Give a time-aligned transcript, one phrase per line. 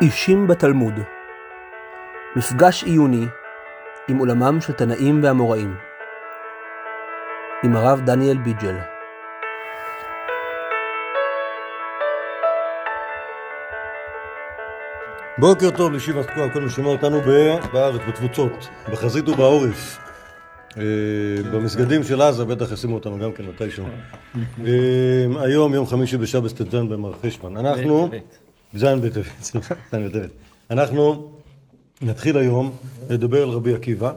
[0.00, 0.94] אישים בתלמוד
[2.36, 3.26] מפגש עיוני
[4.08, 5.74] עם עולמם של תנאים ואמוראים
[7.64, 8.76] עם הרב דניאל ביג'ל
[15.38, 19.98] בוקר טוב לישיבת תקוע, כל מי שומע אותנו ב- בארץ, בתפוצות, בחזית ובעורף.
[20.78, 20.82] אה,
[21.52, 23.84] במסגדים של עזה בטח ישימו אותנו גם כן מתישהו.
[24.66, 27.56] אה, היום יום חמישי בשבס ט"ז במר חשבון.
[27.56, 28.10] אנחנו...
[28.76, 30.30] זין בטבת, סליחה, זין בטבת.
[30.70, 31.30] אנחנו
[32.02, 32.70] נתחיל היום
[33.10, 34.12] לדבר על רבי עקיבא.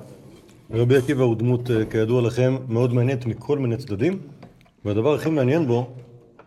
[0.72, 4.20] רבי עקיבא הוא דמות, אה, כידוע לכם, מאוד מעניינת מכל מיני צדדים,
[4.86, 5.90] והדבר הכי מעניין בו,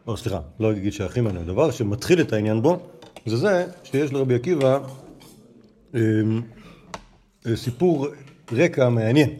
[0.06, 2.78] או סליחה, לא אגיד שהכי מעניין, הדבר שמתחיל את העניין בו,
[3.26, 4.78] זה זה שיש לרבי עקיבא
[5.94, 6.00] אה,
[7.46, 8.06] אה, סיפור
[8.52, 9.30] רקע מעניין,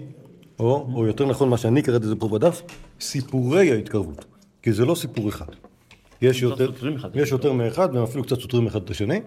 [0.59, 2.63] או, או יותר נכון מה שאני קראתי לזה פה בדף,
[3.01, 4.25] סיפורי ההתקרבות,
[4.63, 5.47] כי זה לא סיפור אחד.
[6.23, 6.71] יש יותר,
[7.15, 9.21] יש יותר מאחד והם אפילו קצת סותרים אחד את השני.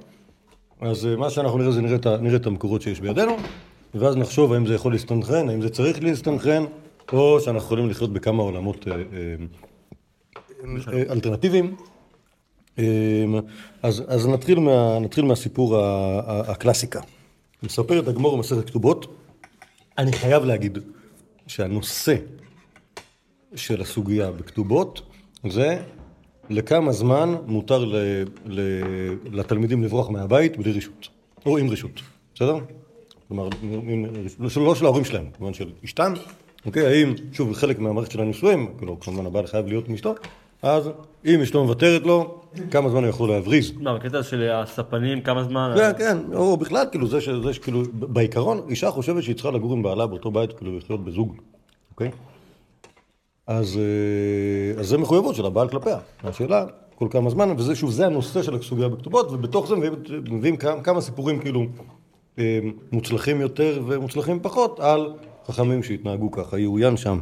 [0.81, 3.37] אז אה, מה שאנחנו נראה זה נראה את, נראה את המקורות שיש בידינו,
[3.95, 6.65] ואז נחשוב האם זה יכול להסתנכרן, האם זה צריך להסתנכרן,
[7.13, 8.93] או שאנחנו יכולים לחיות בכמה עולמות אה,
[10.93, 11.75] אה, אלטרנטיביים.
[12.79, 12.83] אה,
[13.83, 15.77] אז, אז נתחיל, מה, נתחיל מהסיפור
[16.27, 17.01] הקלאסיקה.
[17.63, 19.17] מספר את הגמור במסכת כתובות.
[19.97, 20.77] אני חייב להגיד
[21.47, 22.15] שהנושא
[23.55, 25.01] של הסוגיה בכתובות
[25.49, 25.81] זה
[26.49, 27.95] לכמה זמן מותר ל,
[28.45, 28.59] ל,
[29.31, 31.07] לתלמידים לברוח מהבית בלי רשות,
[31.45, 32.01] או עם רשות,
[32.35, 32.57] בסדר?
[33.27, 33.49] כלומר,
[34.39, 36.13] לא של- ההורים שלהם, כמובן של אשתם,
[36.65, 36.85] אוקיי?
[36.87, 40.15] האם, שוב, חלק מהמערכת של הנישואים, כאילו, כמובן הבעל חייב להיות עם אשתו,
[40.61, 40.89] אז
[41.25, 43.71] אם אשתו מוותרת לו, כמה זמן הוא יכול להבריז.
[43.79, 45.73] מה, בקטע של הספנים, כמה זמן?
[45.77, 47.29] כן, כן, או בכלל, כאילו, זה ש...
[47.29, 51.05] זה ש- כאילו, בעיקרון, אישה חושבת שהיא צריכה לגור עם בעלה באותו בית, כאילו, לחיות
[51.05, 51.35] בזוג,
[51.91, 52.11] אוקיי?
[53.47, 55.97] אז, אה, אז זה מחויבות של הבעל כלפיה.
[56.23, 56.65] השאלה,
[56.95, 59.95] כל כמה זמן, וזה, שוב, זה הנושא של הסוגיה בכתובות, ובתוך זה מביאים,
[60.31, 61.65] מביאים כמה, כמה סיפורים, כאילו,
[62.39, 62.59] אה,
[62.91, 65.13] מוצלחים יותר ומוצלחים פחות, על
[65.47, 66.59] חכמים שהתנהגו ככה.
[66.59, 67.19] יאוין שם.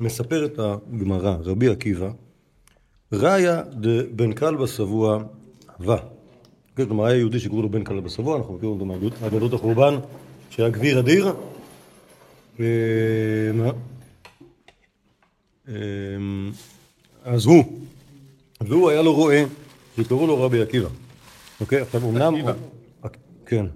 [0.00, 2.10] מספר את הגמרא, רבי עקיבא,
[3.12, 5.18] ראיה דבן כלבא שבוע
[5.78, 5.96] הווה.
[6.76, 8.84] כן, כלומר, היה יהודי שקראו לו בן כלבא שבוע, אנחנו מכירים אותו
[9.22, 9.94] מהגלות החורבן,
[10.50, 11.32] שהיה גביר אדיר.
[12.60, 12.64] אה,
[13.54, 13.70] מה?
[15.70, 15.76] אה,
[17.24, 17.64] אז הוא,
[18.60, 19.42] והוא היה לו רועה,
[19.96, 20.88] שקראו לו רבי עקיבא.
[21.60, 22.34] אוקיי, עכשיו אמנם...
[23.46, 23.66] כן.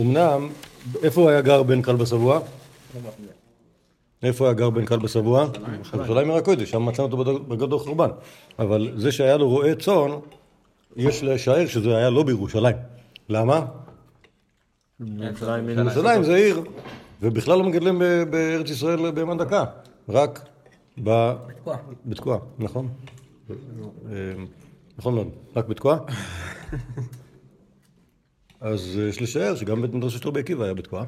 [0.00, 0.48] אמנם,
[1.02, 2.40] איפה הוא היה גר בן כלבא שבוע?
[4.22, 5.48] איפה היה גר בן כלבא שבוע?
[5.92, 8.08] בירושלים עיר הקודש, שם מצאנו אותו בגדול חורבן.
[8.58, 10.10] אבל זה שהיה לו רועה צאן,
[10.96, 12.76] יש לשער שזה היה לא בירושלים.
[13.28, 13.66] למה?
[15.00, 16.62] ירושלים ירושלים זה עיר,
[17.22, 19.64] ובכלל לא מגדלים בארץ ישראל בהמה דקה,
[20.08, 20.51] רק
[21.04, 21.32] ב...
[22.06, 22.88] בתקוע, נכון.
[23.50, 23.54] אה,
[24.98, 25.98] נכון מאוד, רק בתקוע.
[28.60, 31.04] אז אה, יש לשער שגם בית מדרשו של רבי עקיבא היה בתקוע.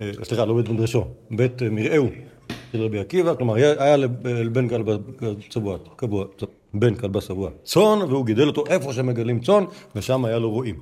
[0.00, 2.08] אה, סליחה, לא בית מדרשו, בית מרעהו
[2.72, 4.96] של רבי עקיבא, כלומר היה היה לב- לבן כלבא
[5.50, 6.24] צבוע, קבוע,
[6.74, 9.64] בן כלבא שבוע צאן, והוא גידל אותו איפה שמגדלים צאן,
[9.96, 10.76] ושם היה לו רועים.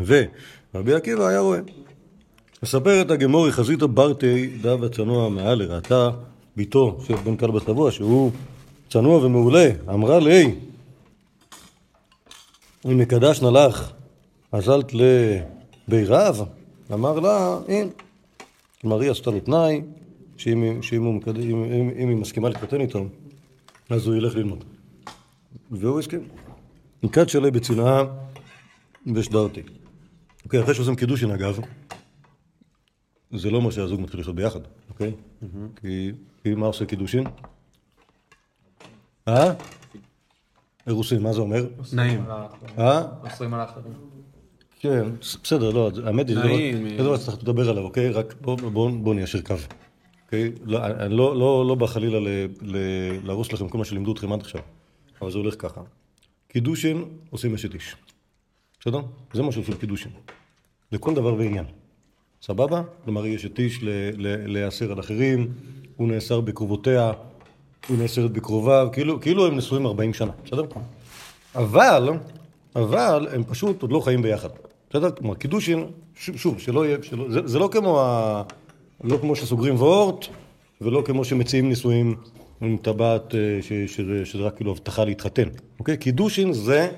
[0.00, 1.60] ורבי עקיבא היה רועה.
[2.62, 6.10] מספרת הגמורי חזיתא ברטי דב הצנוע מעל לרעתה,
[6.58, 8.30] בתו של בן כלבא שבוע, שהוא
[8.90, 10.54] צנוע ומעולה, אמרה לי,
[12.86, 13.92] אם מקדשנה לך,
[14.52, 16.36] אזלת לביריו?
[16.92, 17.90] אמר לה, אין.
[18.80, 19.82] כלומר, היא עשתה לו תנאי,
[20.36, 20.80] שאם אם-
[21.64, 23.04] אם- אם היא מסכימה להתחתן איתו,
[23.90, 24.64] אז הוא ילך ללמוד.
[25.70, 26.28] והוא הסכים.
[27.02, 28.04] נקד שלי בצנעה
[29.14, 29.62] ושדרתי.
[30.44, 31.58] אוקיי, אחרי שעושים קידושין אגב,
[33.34, 35.12] זה לא אומר שהזוג מתחיל לחיות ביחד, אוקיי?
[35.40, 35.46] כי,
[35.80, 36.12] כי
[36.46, 37.24] מה עושה קידושין?
[39.28, 39.52] אה?
[40.86, 41.66] אירוסין, מה זה אומר?
[41.92, 42.24] נעים.
[42.78, 43.02] אה?
[43.24, 43.92] אוסרים על האחרים.
[44.80, 46.56] כן, בסדר, לא, האמת היא, זה לא-
[46.96, 48.10] זה דבר שצריך לדבר עליו, אוקיי?
[48.10, 49.54] רק בואו בוא, בוא ניישר קו.
[50.24, 50.52] אוקיי?
[50.64, 52.18] לא, אני לא, לא, לא בא חלילה
[53.24, 54.60] להרוס לכם כל מה שלימדו אתכם עד עכשיו,
[55.22, 55.80] אבל זה הולך ככה.
[56.48, 57.96] קידושין עושים אשת איש.
[58.80, 59.00] בסדר?
[59.32, 60.12] זה מה שעושים קידושין.
[60.92, 61.64] לכל דבר ועניין.
[62.42, 62.82] סבבה?
[63.04, 63.80] כלומר, היא אשת איש
[64.46, 65.48] להיאסר על אחרים,
[65.96, 67.12] הוא נאסר בקרובותיה,
[67.88, 70.62] הוא נאסרת בקרוביו, כאילו, כאילו הם נשואים 40 שנה, בסדר?
[71.54, 72.08] אבל,
[72.76, 74.48] אבל הם פשוט עוד לא חיים ביחד.
[74.90, 75.10] בסדר?
[75.10, 78.42] כלומר, קידושין, ש- שוב, שלא יהיה, שלא, זה, זה לא כמו ה...
[79.04, 80.26] לא כמו שסוגרים וורט,
[80.80, 82.14] ולא כמו שמציעים נישואים
[82.60, 85.48] עם טבעת אה, שזה, רק כאילו הבטחה להתחתן.
[85.78, 85.96] אוקיי?
[85.96, 86.88] קידושין זה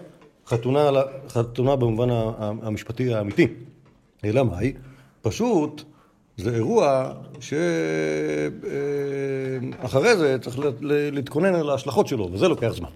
[0.46, 0.90] חתונה,
[1.28, 2.08] חתונה במובן
[2.62, 3.46] המשפטי האמיתי.
[4.24, 4.72] אלא מאי?
[5.22, 5.82] פשוט
[6.36, 7.12] זה אירוע
[9.80, 10.58] שאחרי זה צריך
[10.90, 12.88] להתכונן על ההשלכות שלו, וזה לוקח זמן.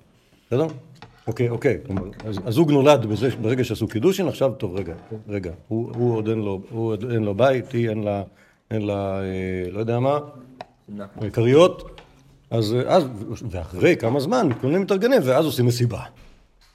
[0.47, 0.67] בסדר?
[1.27, 1.79] אוקיי, אוקיי.
[2.47, 4.95] הזוג נולד בזה, ברגע שעשו קידושין, עכשיו, טוב, רגע,
[5.29, 5.53] רגע.
[5.69, 8.23] הוא, הוא עוד אין לו, הוא עוד אין לו בית, היא אין לה,
[8.71, 10.19] אין לה, אה, לא יודע מה,
[10.99, 12.01] אה, כריות.
[12.51, 13.05] אז, אז,
[13.51, 16.01] ואחרי כמה זמן מתכוננים מתארגנים, ואז עושים מסיבה.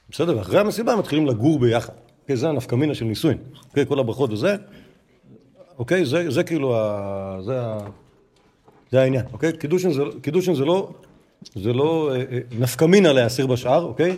[0.10, 0.38] בסדר?
[0.38, 1.94] ואחרי המסיבה מתחילים לגור ביחד.
[2.22, 3.38] אוקיי, זה הנפקמינה של נישואין.
[3.70, 4.56] אוקיי, כל הברכות וזה.
[5.80, 7.78] אוקיי, זה, זה כאילו, ה, זה, ה,
[8.92, 9.26] זה העניין.
[9.34, 10.90] אוקיי, קידושין זה, קידושין זה לא,
[11.56, 14.18] זה לא אה, אה, נפקמינה להסיר בשאר, אוקיי?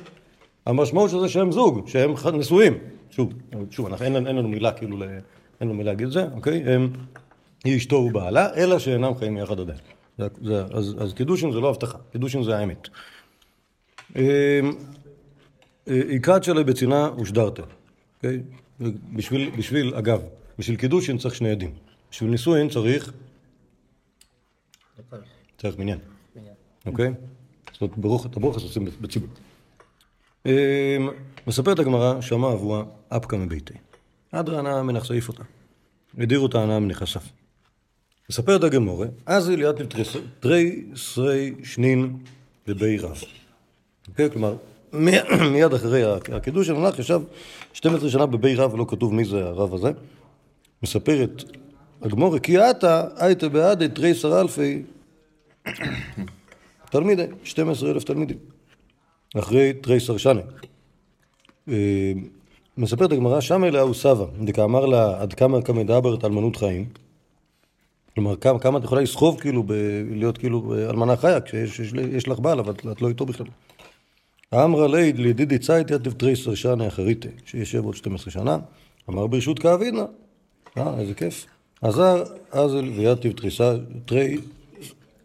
[0.65, 2.77] המשמעות של זה שהם זוג, שהם נשואים.
[3.09, 3.33] שוב,
[3.71, 5.19] שוב, אנחנו, אין, אין לנו מילה כאילו, ל- אין
[5.61, 6.63] לנו מילה להגיד את זה, אוקיי?
[6.73, 6.89] הם,
[7.63, 9.79] היא אשתו ובעלה, אלא שאינם חיים יחד עדיין.
[10.17, 12.87] זה, זה, אז, אז קידושין זה לא הבטחה, קידושין זה האמת.
[14.15, 14.21] אמ,
[15.87, 17.63] אה, עיקת שלה בצינה ושדרתה,
[18.17, 18.39] אוקיי?
[19.13, 20.21] בשביל, בשביל, אגב,
[20.59, 21.73] בשביל קידושין צריך שני עדים.
[22.11, 23.11] בשביל נישואין צריך,
[25.57, 25.99] צריך מניין,
[26.85, 27.13] אוקיי?
[27.71, 29.29] זאת אומרת, ברוך, את הברוך עושים בציבור.
[30.45, 30.51] אמ,
[31.47, 33.73] מספרת הגמרא, שמע אבוה אפקא מביתי.
[34.31, 35.43] אדרא הנאה מנח סעיף אותה.
[36.17, 37.21] הדירו את ההנאה מנכסיו.
[38.29, 39.75] מספרת הגמורה, אז אליאת
[40.39, 42.17] תרי שרי שנין
[42.67, 43.21] בבי רב.
[44.07, 44.31] אוקיי?
[44.31, 44.55] כלומר,
[45.53, 46.03] מיד אחרי
[46.33, 47.21] הקידוש של המלאך ישב
[47.73, 49.91] 12 שנה בבי רב, לא כתוב מי זה הרב הזה.
[50.83, 51.43] מספרת
[52.01, 54.83] הגמורה, כי עתה הייתה בעד תרי שר אלפי
[56.91, 58.37] תלמידי, 12 אלף תלמידים.
[59.39, 60.41] אחרי תרי שר שנה.
[61.69, 62.11] אה,
[62.77, 66.85] מספרת הגמרא, שם אליה סבא, דקאמר לה, עד כמה כמה דברת אלמנות חיים.
[68.15, 69.73] כלומר, כמה, כמה את יכולה לסחוב כאילו, ב,
[70.11, 73.47] להיות כאילו אלמנה חיה, כשיש יש, יש לך בעל, אבל את, לא איתו בכלל.
[74.53, 78.57] אמרה ליד לידידי צייט יתב תריסר שנה אחריתה, שישב עוד 12 שנה,
[79.09, 80.05] אמר ברשות כאבינה.
[80.77, 81.45] אה, איזה כיף.
[81.81, 83.73] עזר אזל ויתב תריסה,
[84.05, 84.37] תרי,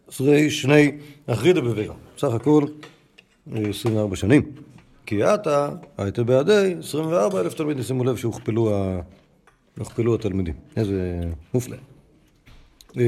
[0.09, 0.91] שרי שני
[1.27, 1.95] אחרידה בבירה.
[2.17, 2.63] בסך הכל
[3.55, 4.51] אה, 24 שנים.
[5.05, 9.01] כי עתה הייתה בידי 24 אלף תלמידים, שימו לב שהוכפלו ה-
[9.79, 10.53] הוכפלו התלמידים.
[10.77, 11.21] איזה
[11.53, 11.77] מופלא.
[12.97, 13.01] אמ,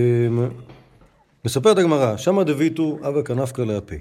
[1.46, 3.98] מספרת הגמרא, שמה דביתו אבא כנפקא להפי.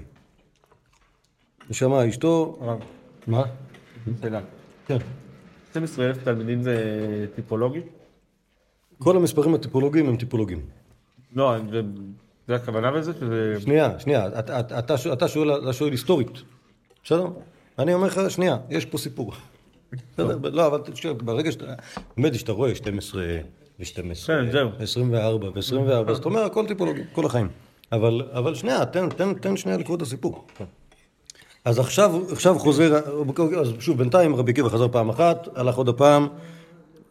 [1.69, 2.57] ושמע אשתו...
[2.61, 2.79] הרב,
[3.27, 3.43] מה?
[4.21, 4.41] שאלה.
[4.87, 4.97] כן.
[5.71, 6.75] 12,000 תלמידים זה
[7.35, 7.79] טיפולוגי?
[8.99, 10.61] כל המספרים הטיפולוגיים הם טיפולוגיים.
[11.35, 11.55] לא,
[12.47, 13.55] זה- הכוונה בזה שזה...
[13.61, 15.13] שנייה, שנייה, אתה- אתה- אתה שואל-
[15.63, 16.31] אתה שואל היסטורית,
[17.03, 17.25] בסדר?
[17.79, 19.33] אני אומר לך, שנייה, יש פה סיפור.
[20.13, 20.37] בסדר?
[20.51, 20.81] לא, אבל
[21.17, 21.65] ברגע שאתה,
[22.17, 23.23] באמת, שאתה רואה 12
[23.79, 23.93] ו-12,
[24.27, 24.69] כן, זהו.
[24.79, 27.47] 24 ו-24, אז אתה אומר, הכל טיפולוגי, כל החיים.
[27.91, 30.47] אבל, אבל שנייה, תן, תן, תן שנייה לקרוא את הסיפור.
[31.65, 32.99] אז עכשיו, עכשיו חוזר,
[33.61, 36.27] אז שוב, בינתיים רבי עקיבא חזר פעם אחת, הלך עוד הפעם,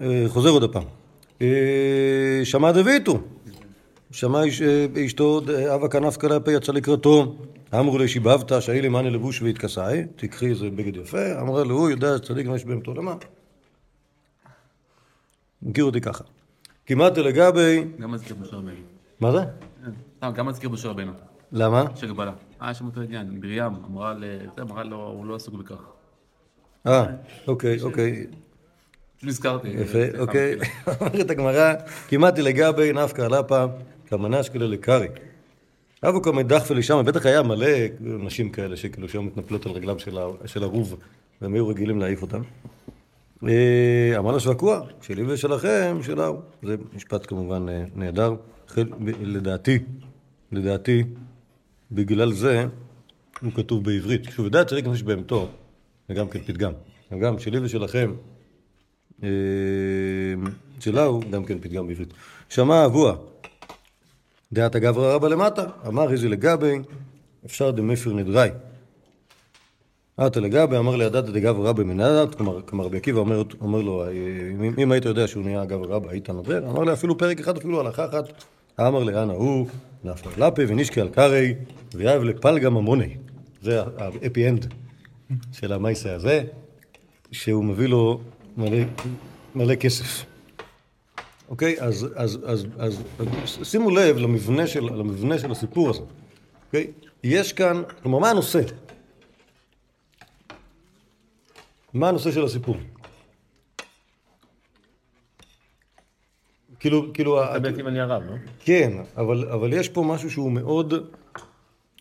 [0.00, 0.82] אה, חוזר עוד הפעם.
[1.42, 3.18] אה, שמע דביתו,
[4.10, 5.40] שמע אה, אשתו
[5.74, 7.36] אבא כנף כלפי יצא לקראתו,
[7.74, 11.90] אמרו לי שיבבת שהיא לי מאני לבוש והתכסאי, תקחי איזה בגד יפה, אמרה לו הוא
[11.90, 13.14] יודע צדיק מה יש באמתו למה.
[15.62, 16.24] מכיר אותי ככה.
[16.86, 18.70] כמעט לגבי, גם מזכיר משה רבנו.
[19.20, 19.38] מה זה?
[20.16, 21.12] סתם, גם מזכיר משה רבנו.
[21.52, 21.84] למה?
[21.94, 22.32] שגבלה.
[22.62, 23.40] אה, יש שם אותו עניין.
[23.40, 23.72] מרים
[24.60, 25.80] אמרה לו, הוא לא עסוק בכך.
[26.86, 27.04] אה,
[27.46, 28.26] אוקיי, אוקיי,
[29.22, 29.68] נזכרתי.
[29.68, 30.56] יפה, אוקיי.
[31.00, 31.74] אומרת הגמרא,
[32.08, 33.64] כמעט לגבי נפקא לפה,
[34.06, 35.08] כמנש כאלה לקרי.
[36.02, 37.68] אבו כמה דחפה לשם, בטח היה מלא
[38.00, 39.98] נשים כאלה שכאילו שהיו מתנפלות על רגליו
[40.46, 40.96] של הרוב,
[41.42, 42.40] והם היו רגילים להעיף אותם.
[43.48, 46.30] אה, אמר לה שבקוע, שלי ושלכם, שלה.
[46.62, 48.34] זה משפט כמובן אה, נהדר.
[49.20, 49.78] לדעתי,
[50.52, 51.04] לדעתי,
[51.92, 52.66] בגלל זה
[53.42, 54.24] הוא כתוב בעברית.
[54.24, 55.48] שוב, יודע צדיק נפש בהמתו,
[56.08, 56.72] זה גם כן פתגם.
[57.20, 58.12] גם שלי ושלכם,
[60.80, 62.12] שלה הוא גם כן פתגם בעברית.
[62.48, 63.14] שמע אבוה,
[64.52, 66.78] דעת הגברא רבא למטה, אמר איזה לגבי,
[67.46, 68.48] אפשר דמפר נדרי.
[70.16, 74.04] אתא לגביה, אמר ליה אדעתא דגברא רבא מי נדרת, כלומר, רבי עקיבא אומר, אומר לו,
[74.04, 74.10] אה,
[74.52, 77.56] אם, אם היית יודע שהוא נהיה גברא רבא, היית נודר, אמר ליה אפילו פרק אחד,
[77.56, 78.44] אפילו הלכה אחת,
[78.80, 79.66] אמר ליה אנא הוא,
[80.04, 81.54] נפל על אפיה ונשקיה על
[81.94, 83.16] כרעיה, ויהיב ליה פלגא ממוניה.
[83.62, 84.74] זה ה happy end
[85.52, 86.42] של המעשה הזה,
[87.32, 88.20] שהוא מביא לו
[88.58, 88.78] מלא,
[89.54, 90.24] מלא כסף.
[91.48, 91.80] אוקיי?
[91.80, 96.02] אז, אז, אז, אז, אז שימו לב למבנה של, למבנה של הסיפור הזה.
[96.66, 96.86] אוקיי?
[97.24, 98.60] יש כאן, כלומר, מה הנושא?
[101.94, 102.76] מה הנושא של הסיפור?
[106.80, 108.34] כאילו, כאילו, בעצם אני הרב, לא?
[108.60, 110.94] כן, אבל, אבל יש פה משהו שהוא מאוד,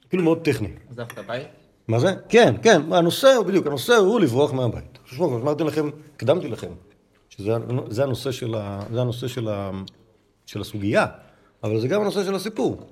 [0.10, 0.70] כאילו מאוד טכני.
[0.90, 1.48] עזב את הבית?
[1.88, 2.08] מה זה?
[2.30, 5.00] כן, כן, הנושא הוא בדיוק, הנושא הוא לברוח מהבית.
[5.06, 6.72] תשמעו, אמרתי לכם, הקדמתי לכם,
[7.30, 7.52] שזה
[7.90, 9.72] זה הנושא, של, ה, זה הנושא של, ה,
[10.46, 11.06] של הסוגיה,
[11.64, 12.88] אבל זה גם הנושא של הסיפור.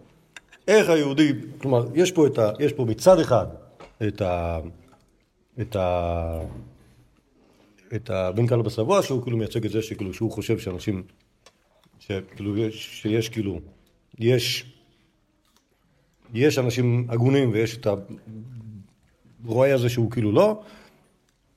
[0.67, 3.45] איך היהודי, כלומר, יש פה, ה, יש פה מצד אחד
[4.07, 4.59] את, ה,
[5.61, 6.39] את ה...
[7.95, 11.03] את הבן קהל בסבוע, שהוא כאילו מייצג את זה שכאילו שהוא חושב שאנשים,
[11.99, 13.59] שכאילו יש, שיש כאילו,
[14.19, 14.73] יש,
[16.33, 17.87] יש אנשים הגונים ויש את
[19.47, 20.59] הרועה הזה שהוא כאילו לא,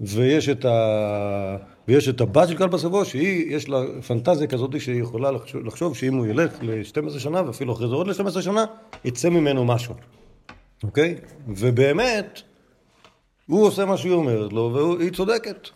[0.01, 1.57] ויש את, ה...
[1.89, 5.97] ויש את הבת של כלב בסבו, שהיא, יש לה פנטזיה כזאת שהיא יכולה לחשוב, לחשוב
[5.97, 8.65] שאם הוא ילך ל-12 שנה, ואפילו אחרי זה עוד ל-12 שנה,
[9.05, 9.95] יצא ממנו משהו,
[10.83, 11.15] אוקיי?
[11.49, 12.43] ובאמת,
[13.47, 15.69] הוא עושה מה שהיא אומרת לו, והיא צודקת.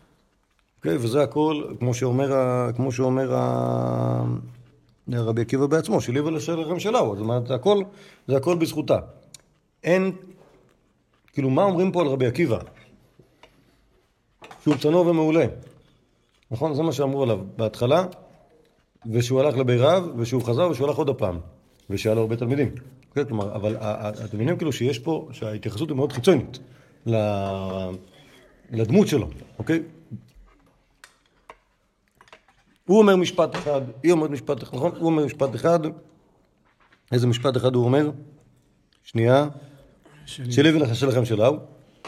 [0.78, 0.96] אוקיי?
[0.96, 2.32] וזה הכל, כמו שאומר.
[2.76, 4.24] כמו שאומר ה...
[5.12, 7.82] רבי עקיבא בעצמו, שלי ולשלכם שלה, זאת אומרת, הכל,
[8.28, 8.98] זה הכל בזכותה.
[9.84, 10.12] אין,
[11.32, 12.58] כאילו, מה אומרים פה על רבי עקיבא?
[14.62, 15.46] שהוא צנוע ומעולה.
[16.50, 16.74] נכון?
[16.74, 18.06] זה מה שאמרו עליו בהתחלה,
[19.06, 21.40] ושהוא הלך לביריו, ושהוא חזר, ושהוא הלך עוד הפעם,
[21.90, 22.74] ושהיה לו הרבה תלמידים.
[23.14, 23.76] כן, כלומר, אבל
[24.24, 26.58] אתם מבינים כאילו שיש פה, שההתייחסות היא מאוד חיצונית
[28.70, 29.82] לדמות שלו, אוקיי?
[32.86, 34.92] הוא אומר משפט אחד, היא אומרת משפט אחד, נכון?
[34.98, 35.78] הוא אומר משפט אחד,
[37.12, 38.10] איזה משפט אחד הוא אומר?
[39.04, 39.48] שנייה.
[40.26, 41.48] שלי ולחשב לכם שלה,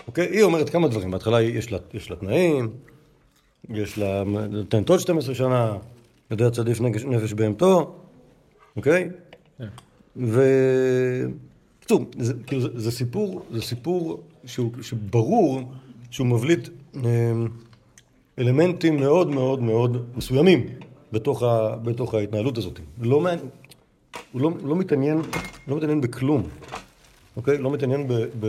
[0.07, 0.27] אוקיי?
[0.27, 2.71] היא אומרת כמה דברים, בהתחלה יש לה, יש לה תנאים,
[3.71, 5.77] יש לה, נותנת עוד 12 שנה,
[6.31, 7.95] יודע צדיף נפש בהמתו,
[8.77, 9.11] אוקיי?
[10.17, 10.43] ו...
[11.85, 15.61] בקיצור, זה, כאילו, זה, זה סיפור, זה סיפור שהוא, שברור
[16.11, 16.69] שהוא מבליט
[17.05, 17.33] אה,
[18.39, 20.67] אלמנטים מאוד מאוד מאוד מסוימים
[21.13, 22.81] בתוך, ה, בתוך ההתנהלות הזאת.
[23.01, 23.23] לא,
[24.33, 25.23] הוא לא, לא, מתעניין,
[25.69, 26.43] לא מתעניין בכלום,
[27.37, 27.59] אוקיי?
[27.59, 28.13] לא מתעניין ב...
[28.41, 28.47] ב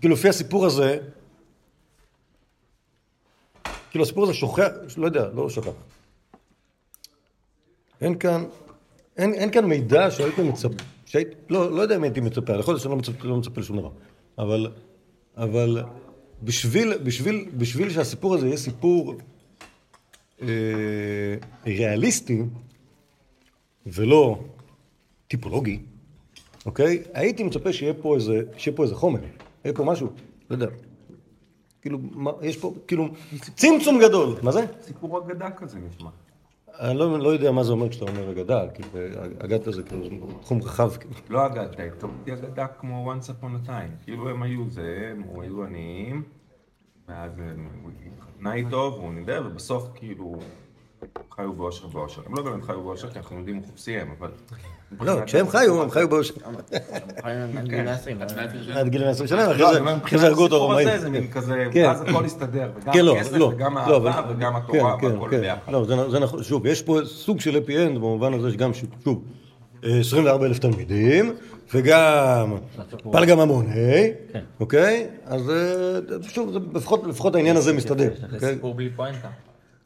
[0.00, 0.98] כאילו לפי הסיפור הזה,
[3.90, 5.70] כאילו הסיפור הזה שוכח, לא יודע, לא שוכח.
[8.00, 8.44] אין כאן,
[9.16, 12.82] אין, אין כאן מידע שהייתי מצפה, שהיית, לא, לא יודע אם הייתי מצפה, יכול להיות
[12.82, 13.90] שאני לא מצפה, לא מצפה לשום דבר,
[14.38, 14.72] אבל,
[15.36, 15.82] אבל
[16.42, 19.14] בשביל, בשביל, בשביל שהסיפור הזה יהיה סיפור
[20.42, 20.48] אה,
[21.66, 22.42] ריאליסטי
[23.86, 24.44] ולא
[25.28, 25.78] טיפולוגי,
[26.66, 27.02] אוקיי?
[27.14, 29.20] הייתי מצפה שיהיה פה איזה, שיהיה פה איזה חומר,
[29.64, 30.08] יהיה פה משהו,
[30.50, 30.66] לא יודע.
[31.82, 33.08] כאילו, מה, יש פה, כאילו,
[33.54, 34.34] צמצום גדול.
[34.42, 34.64] מה זה?
[34.82, 36.10] סיפור אגדה כזה נשמע.
[36.80, 38.82] אני לא, לא יודע מה זה אומר כשאתה אומר אגדה, כי
[39.38, 40.90] אגדה זה כאילו תחום רחב.
[41.28, 41.82] לא אגדה,
[42.26, 44.04] היא אגדה כמו once upon a time.
[44.04, 46.22] כאילו הם היו זה, הם היו עניים,
[47.08, 47.32] ואז
[47.82, 50.38] הוא התחתנה איתו והוא נידל, ובסוף כאילו
[51.36, 52.22] חיו באושר באושר.
[52.26, 54.28] הם לא באמת חיו באושר, כי אנחנו יודעים חופשיהם, אבל...
[55.00, 56.34] לא, כשהם חיו, הם חיו באושר.
[57.22, 58.22] עד גיל 120.
[58.74, 59.52] עד גיל 120 שנה,
[60.02, 60.88] אחרי זה הרגו אותו הרומאים.
[60.98, 61.84] זה מין כזה, כן.
[61.86, 65.06] ואז הכל הסתדר, וגם כן, לא, הכסף, לא, וגם לא, האהבה, וגם כן, התורה, כן,
[65.06, 65.40] והכל כן.
[65.40, 65.72] ביחד.
[65.72, 68.70] לא, זה- נכון, שוב, יש פה סוג של happy end במובן הזה שגם,
[69.04, 69.22] שוב,
[69.84, 71.32] אה, 24 אלף תלמידים,
[71.74, 72.56] וגם
[73.12, 74.10] פלגה ממוני,
[74.60, 75.06] אוקיי?
[75.24, 76.56] אז אה, שוב,
[77.06, 78.10] לפחות העניין הזה מסתדר.
[78.30, 78.54] זה אוקיי?
[78.54, 79.28] סיפור בלי פואנטה.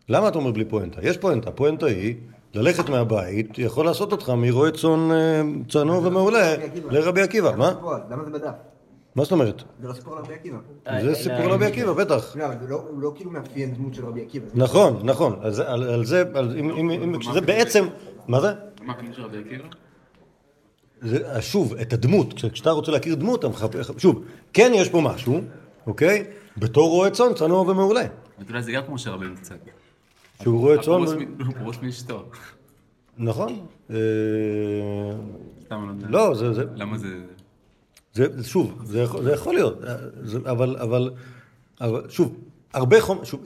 [0.08, 1.00] למה אתה אומר בלי פואנטה?
[1.02, 1.50] יש פואנטה.
[1.50, 2.14] פואנטה היא,
[2.54, 6.54] ללכת מהבית יכול לעשות אותך מרועה צאן אה, צנוע ומעולה
[6.90, 7.56] לרבי עקיבא.
[7.56, 7.72] מה?
[8.10, 8.52] למה זה בדף?
[9.14, 9.62] מה זאת אומרת?
[9.82, 10.56] זה לא סיפור על רבי עקיבא.
[11.02, 12.36] זה סיפור על רבי עקיבא, בטח.
[12.36, 14.46] לא, לא- הוא לא כאילו מאפיין דמות של רבי עקיבא.
[14.54, 15.38] נכון, נכון.
[15.42, 16.24] על זה,
[17.34, 17.84] זה, בעצם,
[18.28, 18.48] מה זה?
[18.82, 19.64] מה הקטע של רבי עקיבא?
[21.02, 21.42] זה?
[21.42, 23.48] שוב, את הדמות, כש- כשאתה רוצה להכיר דמות, אתה
[23.98, 25.40] שוב, כן יש פה משהו,
[25.86, 26.24] אוקיי?
[26.56, 28.00] בתור רועה צאן, צנוע ומעולה.
[28.02, 28.10] אבל
[28.50, 29.54] אולי זה גם כמו של רבנו קצת.
[30.42, 32.24] שהוא רועה צאן, הוא פרוס מאשתו.
[33.18, 33.66] נכון.
[33.90, 33.96] אה,
[35.70, 35.78] לא.
[36.08, 37.08] לא, זה, למה זה...
[38.42, 39.00] שוב, זה,
[39.32, 39.94] יכול- להיות, אה,
[40.50, 41.10] אבל, אבל,
[41.80, 42.36] אבל, שוב,
[42.74, 43.44] הרבה חומר, שוב,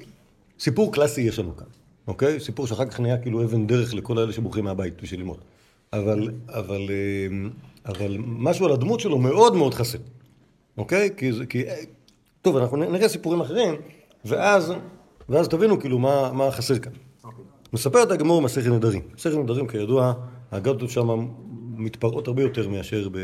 [0.58, 1.66] סיפור קלאסי יש לנו כאן,
[2.06, 2.40] אוקיי?
[2.40, 5.38] סיפור שאחר כך נהיה כאילו אבן דרך לכל אלה שבורחים מהבית בשביל ללמוד.
[5.92, 7.48] אבל, אבל, אה,
[7.86, 9.98] אבל משהו על הדמות שלו מאוד מאוד חסר,
[10.78, 11.10] אוקיי?
[11.16, 11.76] כי, כי, אה,
[12.42, 13.74] טוב, אנחנו נראה סיפורים אחרים,
[14.24, 14.72] ואז,
[15.28, 16.92] ואז תבינו כאילו מה, מה חסר כאן.
[17.72, 19.02] מספרת הגמור מסכת נדרים.
[19.14, 20.12] מסכת נדרים, כידוע,
[20.50, 21.28] האגדות שם
[21.76, 23.18] מתפרעות הרבה יותר מאשר ב,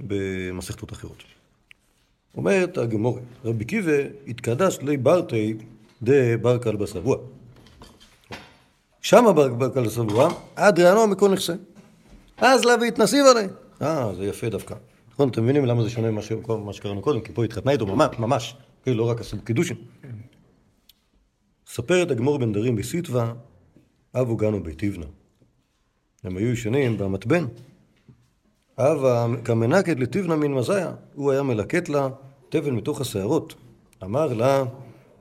[0.00, 1.22] במסכתות אחרות.
[2.36, 3.92] אומרת הגמורת, רבי קיבה
[4.26, 5.54] התקדש לי ברטי
[6.02, 7.16] דה בר כלבא שבוע.
[9.02, 11.54] שמה בר בר כלבא שבוע, עד רענו מכל נכסה.
[12.38, 13.46] אז לה והתנסיב עלי.
[13.82, 14.74] אה, זה יפה דווקא.
[15.12, 17.20] נכון, אתם מבינים למה זה שונה ממה שקראנו קודם?
[17.20, 18.56] כי פה התחתנה איתו ממש, ממש.
[18.84, 19.76] כן, לא רק עשו קידושין.
[21.68, 23.32] ספרת הגמור בן דרים בסיטווה,
[24.14, 25.06] אבו גנו בית יבנה.
[26.24, 27.44] הם היו ישנים במתבן.
[28.78, 32.08] אבא כמנקת לטיבנה מן מזיה, הוא היה מלקט לה
[32.48, 33.54] תבן מתוך השערות.
[34.04, 34.64] אמר לה,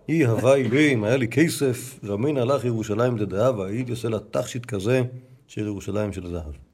[0.08, 4.66] היא הווי לי, אם היה לי כסף, רמין הלך ירושלים דדאבה, הייתי עושה לה תכשיט
[4.66, 5.02] כזה
[5.48, 6.67] של ירושלים של זהב.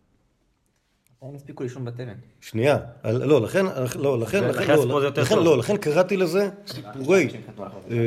[1.30, 2.13] הם הספיקו לישון בתבן.
[2.42, 3.65] שנייה, לא, לכן,
[3.96, 5.38] לא, לכן, לכן לא, לכן.
[5.39, 7.27] לא, לכן קראתי לזה סיפורי,
[7.92, 7.98] אה,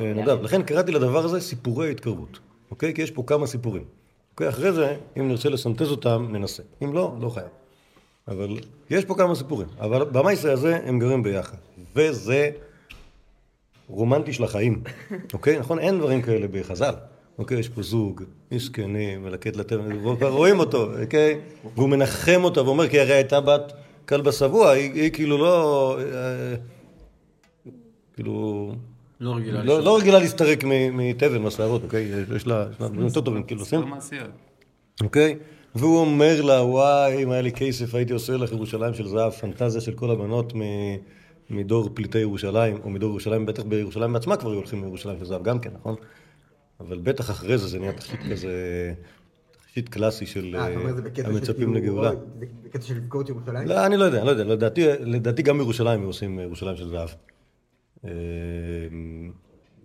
[0.00, 2.38] אה, נדב, לכן קראתי לדבר הזה סיפורי התקרבות,
[2.70, 2.94] אוקיי?
[2.94, 3.84] כי יש פה כמה סיפורים.
[4.32, 4.48] אוקיי?
[4.48, 6.62] אחרי זה, אם נרצה לסנטז אותם, ננסה.
[6.82, 7.48] אם לא, לא חייב.
[8.28, 8.56] אבל
[8.90, 9.68] יש פה כמה סיפורים.
[9.80, 11.56] אבל במייסר הזה הם גרים ביחד.
[11.96, 12.50] וזה
[13.88, 14.82] רומנטי של החיים,
[15.32, 15.58] אוקיי?
[15.58, 15.78] נכון?
[15.78, 16.94] אין דברים כאלה בחז"ל.
[17.38, 19.82] אוקיי, יש פה זוג, מסכנים, מלקט לטבע,
[20.28, 21.40] רואים אותו, אוקיי?
[21.76, 23.72] והוא מנחם אותה ואומר, כי הרי הייתה בת
[24.08, 25.98] כלבה שבוע, היא, היא כאילו לא...
[25.98, 26.54] אה,
[28.14, 28.72] כאילו...
[29.20, 32.10] לא רגילה לא, לא רגילה להסתרק מ- מתבן, מהשערות, אוקיי?
[32.36, 34.30] יש לה יש לה דברים יותר טובים, כאילו, עושים, מעשיות.
[35.02, 35.36] אוקיי?
[35.74, 39.80] והוא אומר לה, וואי, אם היה לי כסף הייתי עושה לך ירושלים של זהב, פנטזיה
[39.80, 40.60] של כל הבנות מ...
[41.50, 45.42] מדור פליטי ירושלים, או מדור ירושלים, בטח בירושלים בעצמה כבר היו הולכים לירושלים של זהב
[45.42, 45.94] גם כן, נכון?
[46.80, 48.52] אבל בטח אחרי זה זה נהיה תכשיט כזה,
[49.62, 52.10] תכשיט קלאסי של אה, זה אה, המצפים כאילו, לגאולה.
[52.10, 53.68] זה בקטע של לבכור את ירושלים?
[53.68, 57.08] לא, אני לא יודע, לא יודע, לדעתי, לדעתי גם בירושלים הם עושים ירושלים של זהב.
[58.04, 58.10] אה,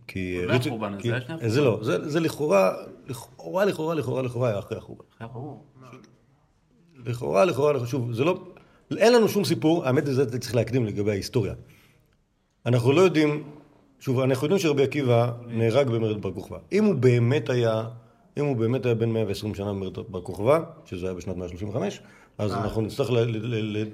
[0.07, 0.45] כי...
[0.45, 2.73] לא החורבן הזה, היה שני זה לא, זה זה לכאורה,
[3.07, 5.03] לכאורה, לכאורה, לכאורה, לכאורה היה אחרי החורבן.
[7.05, 8.43] לכאורה, לכאורה, שוב, זה לא...
[8.97, 11.53] אין לנו שום סיפור, האמת היא, זה צריך להקדים לגבי ההיסטוריה.
[12.65, 13.43] אנחנו לא יודעים,
[14.01, 16.57] שוב, אנחנו יודעים שרבי עקיבא נהרג במרד בר כוכבא.
[16.71, 17.83] אם הוא באמת היה,
[18.37, 22.01] אם הוא באמת היה בן 120 שנה במרד בר כוכבא, שזה היה בשנת 135,
[22.37, 23.09] אז אנחנו נצטרך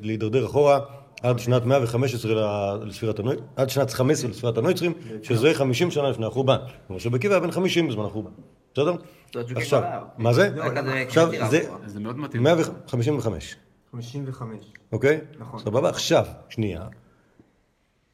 [0.02, 0.80] להידרדר אחורה
[1.24, 6.26] עד שנת 115 ל- לספירת הנויצרים, עד שנת 15 לספירת הנויצרים, שזה 50 שנה לפני
[6.26, 6.58] החורבן.
[6.88, 8.32] כלומר שרבי עקיבא היה בן 50 בזמן החורבן.
[8.74, 8.94] בסדר?
[9.56, 9.82] עכשיו.
[10.18, 10.50] מה זה?
[11.08, 11.70] עכשיו, זה.
[11.86, 12.44] זה מאוד מתאים.
[12.44, 13.56] 155.
[13.92, 14.56] 55.
[14.92, 15.20] אוקיי?
[15.40, 15.60] נכון.
[15.60, 15.90] סבבה?
[15.90, 16.84] עכשיו, שנייה.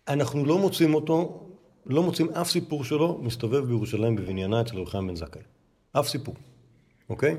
[0.07, 1.43] אנחנו לא מוצאים אותו,
[1.85, 5.41] לא מוצאים אף סיפור שלו מסתובב בירושלים בבניינה אצל חיים בן זכאי.
[5.91, 6.35] אף סיפור.
[7.09, 7.37] אוקיי?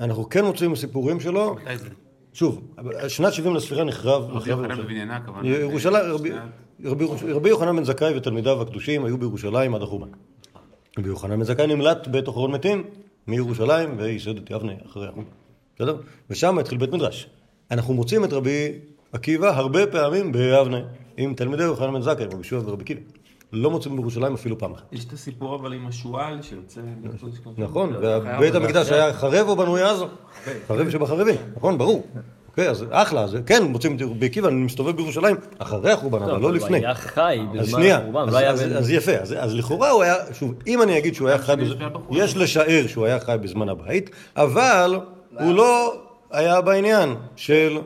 [0.00, 1.56] אנחנו כן מוצאים סיפורים שלו?
[2.32, 2.60] שוב,
[3.08, 4.84] שנת 70 לספירה נחרב, רבי יוחנן ירושלים.
[4.86, 5.48] בבניינה, הכוונה.
[5.48, 6.04] ירושלים,
[6.84, 10.08] רבי- יוחנן בן זכאי ותלמידיו הקדושים היו בירושלים עד החורבן.
[10.98, 12.84] רבי יוחנן בן זכאי נמלט בתוך ארון מתים
[13.26, 15.28] מירושלים וייסד את יבנה אחרי החורבן.
[15.76, 15.96] בסדר?
[16.30, 17.28] ושם התחיל בית מדרש.
[17.70, 18.72] אנחנו מוצאים את רבי
[19.12, 20.80] עקיבא הרבה פעמים ביבנה
[21.16, 23.00] עם תלמידי יוחנן בן זכאי, רבי יהושע ורבי עקיבא.
[23.52, 24.92] לא מוצאים בירושלים אפילו פעם אחת.
[24.92, 26.80] יש את הסיפור אבל עם השועל שיוצא...
[27.58, 30.04] נכון, ובית המקדש היה חרב או בנוי אז?
[30.68, 32.06] חרב שבחרבים, נכון, ברור.
[32.48, 36.40] אוקיי, אז אחלה, זה כן, מוצאים את רבי עקיבא, אני מסתובב בירושלים אחרי החורבן, אבל
[36.40, 36.78] לא לפני.
[36.78, 38.62] הוא היה חי אז בזמן החורבן, אז, לא היה אז.
[38.76, 41.52] אז יפה, אז, אז לכאורה הוא היה, שוב, אם אני אגיד שהוא היה חי.
[41.52, 42.16] היה בחור.
[42.18, 45.00] יש לשער שהוא היה חי בזמן הבית, אבל
[45.40, 47.78] הוא לא היה בעניין של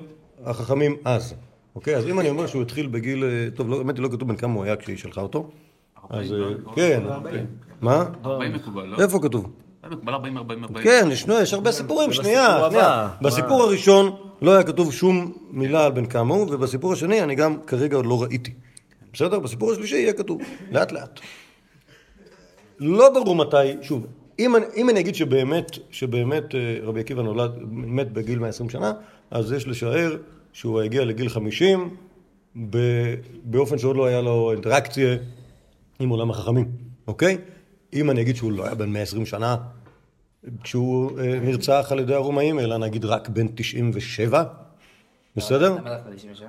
[0.45, 1.35] החכמים אז.
[1.75, 4.29] אוקיי, אז אם אני אומר שהוא התחיל בגיל, אה, טוב, לא, האמת היא לא כתוב
[4.29, 5.51] בן כמה הוא היה כשהיא שלחה אותו,
[6.11, 7.03] אז אה, כן,
[7.81, 8.05] מה?
[8.25, 9.03] 40 מקובל, לא?
[9.03, 9.53] איפה כתוב?
[9.91, 10.85] מקובל 40, 40, 40.
[10.85, 12.87] כן, ישנו, יש הרבה סיפורים, שנייה, בסיפור שנייה.
[12.87, 13.09] הבא.
[13.23, 17.57] בסיפור הראשון לא היה כתוב שום מילה על בן כמה הוא, ובסיפור השני אני גם
[17.67, 18.53] כרגע עוד לא ראיתי.
[19.13, 19.39] בסדר?
[19.39, 21.21] בסיפור השלישי יהיה כתוב, לאט לאט.
[22.81, 24.07] לא ברור מתי, שוב,
[24.39, 28.93] אם אני, אם אני אגיד שבאמת, שבאמת אה, רבי עקיבא נולד, מת בגיל 120 שנה,
[29.31, 30.17] אז יש לשער
[30.53, 31.97] שהוא הגיע לגיל 50
[32.71, 32.79] ב,
[33.45, 35.17] באופן שעוד לא היה לו אינטראקציה
[36.01, 36.73] עם עולם החכמים,
[37.07, 37.39] אוקיי?
[37.93, 39.57] אם אני אגיד שהוא לא היה בן 120 שנה
[40.63, 44.45] כשהוא אה, נרצח על ידי הרומאים, אלא נגיד רק בן 97,
[45.37, 45.75] בסדר?
[45.75, 46.49] למה דווקא 97?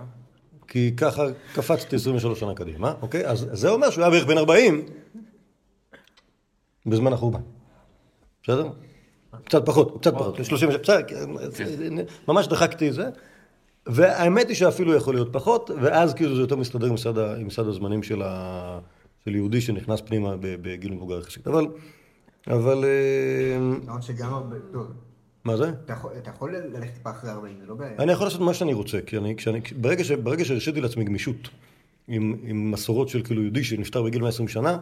[0.67, 3.27] כי ככה קפצתי 23 שנה קדימה, אוקיי?
[3.27, 4.85] אז זה אומר שהוא היה בערך בן 40
[6.85, 7.39] בזמן החורבן.
[8.43, 8.69] בסדר?
[9.45, 11.25] קצת פחות, קצת פחות, 37, בסדר,
[12.27, 13.09] ממש דחקתי את זה.
[13.85, 17.67] והאמת היא שאפילו יכול להיות פחות, ואז כאילו זה יותר מסתדר עם סד, עם סד
[17.67, 18.79] הזמנים של, ה,
[19.25, 21.47] של יהודי שנכנס פנימה בגיל מבוגר יחסית.
[21.47, 21.67] אבל,
[22.47, 24.55] אבל, אה, למרות שגם הרבה...
[24.73, 24.87] טוב,
[25.43, 25.69] מה זה?
[25.85, 27.91] אתה יכול- אתה יכול ללכת טיפה אחרי 40, זה לא בעיה.
[27.99, 31.49] אני יכול לעשות מה שאני רוצה, כי אני, כשאני, ברגע, ש, ברגע שהרשיתי לעצמי גמישות
[32.07, 34.77] עם, עם מסורות של כאילו יהודי שנפטר בגיל 120 שנה,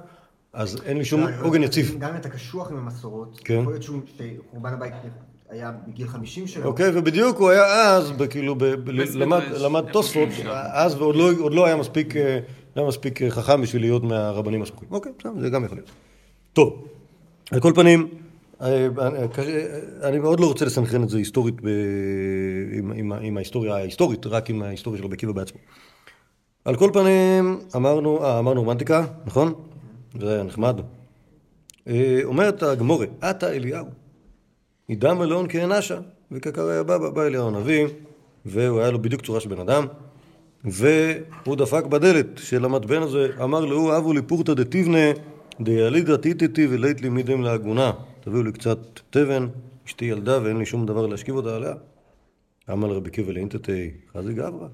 [0.54, 1.96] אז אין לי שום עוגן יציב.
[2.00, 3.60] גם אם אתה קשוח עם המסורות, כן.
[3.62, 4.94] יכול להיות שהוא- שחורבן הבית
[5.50, 6.66] היה בגיל 50 שלו.
[6.66, 8.36] אוקיי, ובדיוק הוא היה אז, בית
[9.60, 10.50] למד, תוספות, שם.
[10.72, 12.40] אז ועוד לא, לא היה מספיק, אה,
[12.76, 14.88] לא היה מספיק אה, חכם בשביל להיות מהרבנים הסמוכים.
[14.92, 15.90] אוקיי, בסדר, זה גם יכול להיות.
[16.54, 16.88] טוב,
[17.52, 18.08] על כל פנים,
[18.62, 19.26] אה, אה,
[20.04, 21.68] אני מאוד לא רוצה לסנכרן את זה היסטורית ב,
[22.74, 25.60] עם, עם, עם ההיסטוריה ההיסטורית, רק עם ההיסטוריה של רבי עקיבא בעצמו.
[26.66, 29.54] על כל פנים, אמרנו, אה, אמרנו רומנטיקה, נכון?
[30.20, 30.82] זה היה נחמד.
[31.88, 33.86] אה, אומרת הגמורה, עתה אליהו.
[34.90, 36.00] עידה מלאון כאנשה,
[36.32, 37.88] וכקרא היה בא, בא אליהו הנביא,
[38.46, 39.86] והוא היה לו בדיוק צורה של בן אדם,
[40.64, 45.12] והוא דפק בדלת של המתבן הזה, אמר לו, אבו לי פורתא דתיבנה,
[45.62, 47.92] דיאלידא טיטטי ולית לי מידם לעגונה.
[48.22, 49.48] תביאו לי קצת תבן,
[49.88, 51.74] אשתי ילדה ואין לי שום דבר להשכיב אותה עליה.
[52.72, 54.68] אמר לרבי עקיבא לאינטתי, חזי גברא.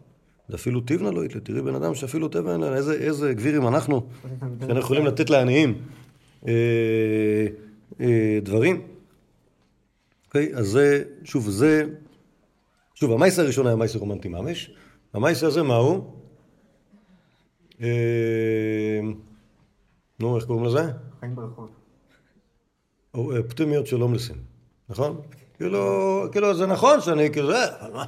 [0.49, 4.01] ואפילו תבנה לא יתלה, תראי בן אדם שאפילו אין לה, איזה, איזה גבירים אנחנו,
[4.61, 5.73] שאנחנו יכולים לתת לעניים
[6.47, 6.53] אה,
[8.01, 8.81] אה, דברים.
[10.35, 11.83] אוקיי, אז זה, שוב, זה,
[12.95, 14.71] שוב, המייסה הראשון היה מייסה רומנטי ממש,
[15.13, 16.13] המייסה הזה מהו?
[17.81, 18.99] אה,
[20.19, 20.91] נו, איך קוראים לזה?
[21.19, 21.69] חיים ברחוב.
[23.13, 24.35] או, אה, של הומלסים,
[24.89, 25.21] נכון?
[25.57, 28.05] כאילו, כאילו זה נכון שאני כאילו זה, אבל מה?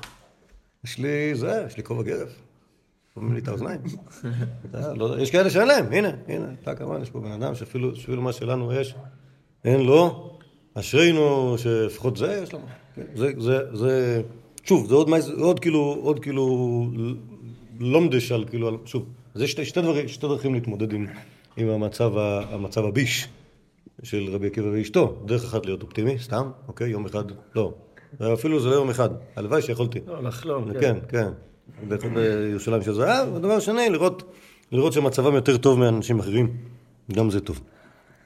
[0.84, 2.30] יש לי זה, יש לי כובע גרב.
[3.14, 3.82] שומעים לי את האוזניים.
[4.74, 8.34] לא יש כאלה שאין להם, הנה, הנה, אתה כמובן, יש פה בן אדם שאפילו מה
[8.34, 8.96] שלנו יש,
[9.66, 10.37] אין לו,
[10.80, 12.66] אשרינו שלפחות זה יש לנו.
[13.16, 14.22] זה, זה, זה,
[14.64, 16.86] שוב, זה עוד, מייס- עוד כאילו, עוד כאילו
[17.80, 21.08] לומדש על כאילו, על- שוב, אז יש שתי, שתי, דברים, שתי דרכים להתמודד עם,
[21.58, 23.28] עם המצב, ה- המצב הביש
[24.04, 25.18] של רבי עקיבא ואשתו.
[25.26, 27.24] דרך אחת להיות אופטימי, סתם, אוקיי, יום אחד,
[27.56, 27.74] לא.
[28.34, 30.00] אפילו זה לא יום אחד, הלוואי שיכולתי.
[30.08, 30.80] לא, לחלום, כן.
[30.80, 32.14] כן, כן.
[32.14, 33.34] בירושלים של זהב.
[33.36, 34.24] ודבר שני, לראות,
[34.72, 36.58] לראות שמצבם יותר טוב מאנשים אחרים,
[37.14, 37.60] גם זה טוב.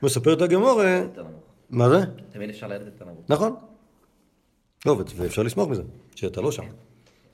[0.04, 1.40] מספרת הגמורה, יותר נמוך.
[1.71, 1.97] מה זה?
[2.31, 3.25] תמיד אפשר לרדת יותר נמוך.
[3.29, 3.55] נכון.
[4.86, 5.84] לא, ו- ואפשר לסמוך מזה,
[6.15, 6.63] שאתה לא שם.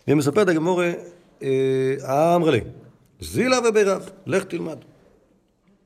[0.07, 0.91] היא מספרת הגמורה,
[1.43, 2.61] אה, אמרה לי,
[3.19, 4.77] זילה ובירב, לך תלמד.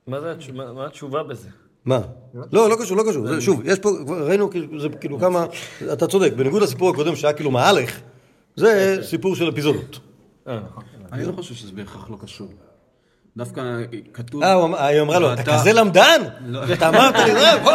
[0.07, 1.49] מה התשובה בזה?
[1.85, 2.01] מה?
[2.33, 3.39] לא, לא קשור, לא קשור.
[3.39, 5.45] שוב, יש פה, כבר ראינו, כאילו, זה כאילו כמה,
[5.93, 7.99] אתה צודק, בניגוד לסיפור הקודם שהיה כאילו מהלך,
[8.55, 9.99] זה סיפור של אפיזודות.
[10.47, 10.59] אה,
[11.11, 12.47] אני לא חושב שזה בהכרח לא קשור.
[13.37, 13.61] דווקא
[14.13, 14.43] כתוב...
[14.43, 16.21] אה, היא אמרה לו, אתה כזה למדן?
[16.73, 17.71] אתה אמרת לי, זה, בוא!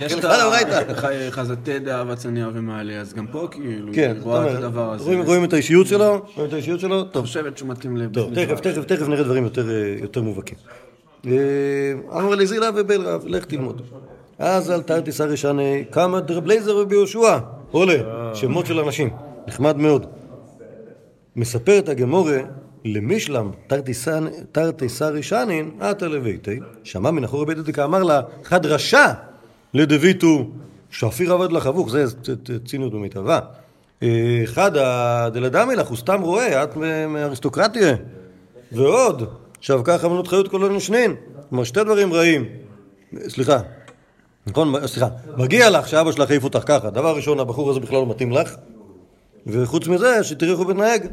[0.00, 0.78] יש את הביתה.
[0.78, 5.04] ה- חזתי דאבה צנע ומעלה, אז גם פה כאילו, כן, רואה את הדבר הזה.
[5.04, 6.22] רואים- רואים את האישיות שלו?
[6.36, 7.04] רואים את האישיות שלו?
[7.04, 10.58] טוב, חושבת שהוא מתאים לבית טוב, תכף, תכף, תכף נראה דברים יותר, אה, יותר מובהקים.
[11.26, 11.32] אה,
[12.12, 13.82] אמר לי זילה ובל רב, לך תלמוד.
[14.38, 17.38] אז אל תרתי שרי שני, כמה דרבלייזר וביהושע.
[17.70, 17.94] עולה,
[18.34, 19.10] שמות של אנשים,
[19.48, 20.06] נחמד מאוד.
[21.36, 22.38] מספרת הגמורה
[22.84, 23.50] למישלם
[24.88, 29.06] שרי שנין, עתה לביתי, שמע מן אחורי בית דקה, אמר לה, חד רשע
[29.74, 30.46] לדביתו,
[30.90, 32.04] שפיר עבד לך אבוך, זה
[32.64, 33.40] ציניות במיטבה.
[34.44, 36.76] חד הדלדמי לך, הוא סתם רואה, את
[37.08, 37.96] מאריסטוקרטיה.
[38.72, 39.28] ועוד,
[39.84, 41.14] ככה אמנות חיות כל אלה שנין.
[41.48, 42.44] כלומר, שתי דברים רעים.
[43.28, 43.58] סליחה,
[44.46, 44.86] נכון?
[44.86, 45.08] סליחה.
[45.36, 46.90] מגיע לך שאבא שלך העיף אותך ככה.
[46.90, 48.54] דבר ראשון, הבחור הזה בכלל לא מתאים לך.
[49.46, 51.06] וחוץ מזה, שתראי איך הוא מתנהג.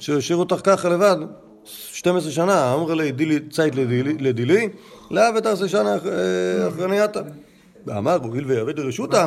[0.00, 1.16] שהשאיר אותך ככה לבד.
[1.64, 4.68] 12 שנה, אמר לי, דילי צייט לדילי, לדילי,
[5.10, 7.20] לאו ותעשה שנה אה, אחרנייתה.
[7.88, 9.26] אמר, הואיל ויעבד לרשותה,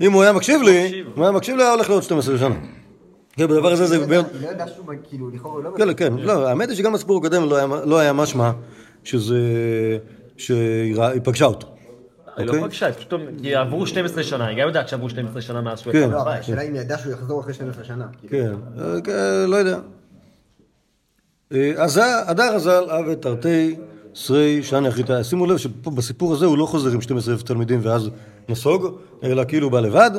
[0.00, 0.32] אם הוא היה...
[0.32, 2.54] מקשיב לי, אם הוא היה מקשיב לי, היה הולך לעוד 12 שנה.
[3.32, 3.96] כן, בדבר הזה זה...
[3.96, 4.06] היא
[4.42, 5.70] לא ידעה שהוא, כאילו, לכאורה הוא לא...
[5.76, 8.50] כן, כן, לא, האמת היא שגם בסיפור הקודם לא היה- לא היה משמע
[9.04, 9.38] שזה...
[10.36, 11.66] שהיא פגשה אותו.
[12.38, 12.62] לא אוקיי?
[12.62, 13.12] פגשה, היא פשוט
[13.54, 15.98] עברו 12 שנה, היא גם יודעת שעברו 12 שנה מאז שהוא כן.
[15.98, 16.28] יצא לא.
[16.30, 18.06] השאלה אם היא ידעה שהוא יחזור אחרי 12 שנה.
[18.28, 19.12] כן, אה, כן,
[19.48, 19.78] לא יודע.
[21.52, 23.76] אה, אז הדר הז"ל אבי תרתי
[24.14, 25.24] שרי שני אחריתה.
[25.24, 28.10] שימו לב שפה בסיפור הזה הוא לא חוזר עם 12,000 תלמידים ואז
[28.48, 28.86] נסוג,
[29.22, 30.10] אלא כאילו הוא בא לבד,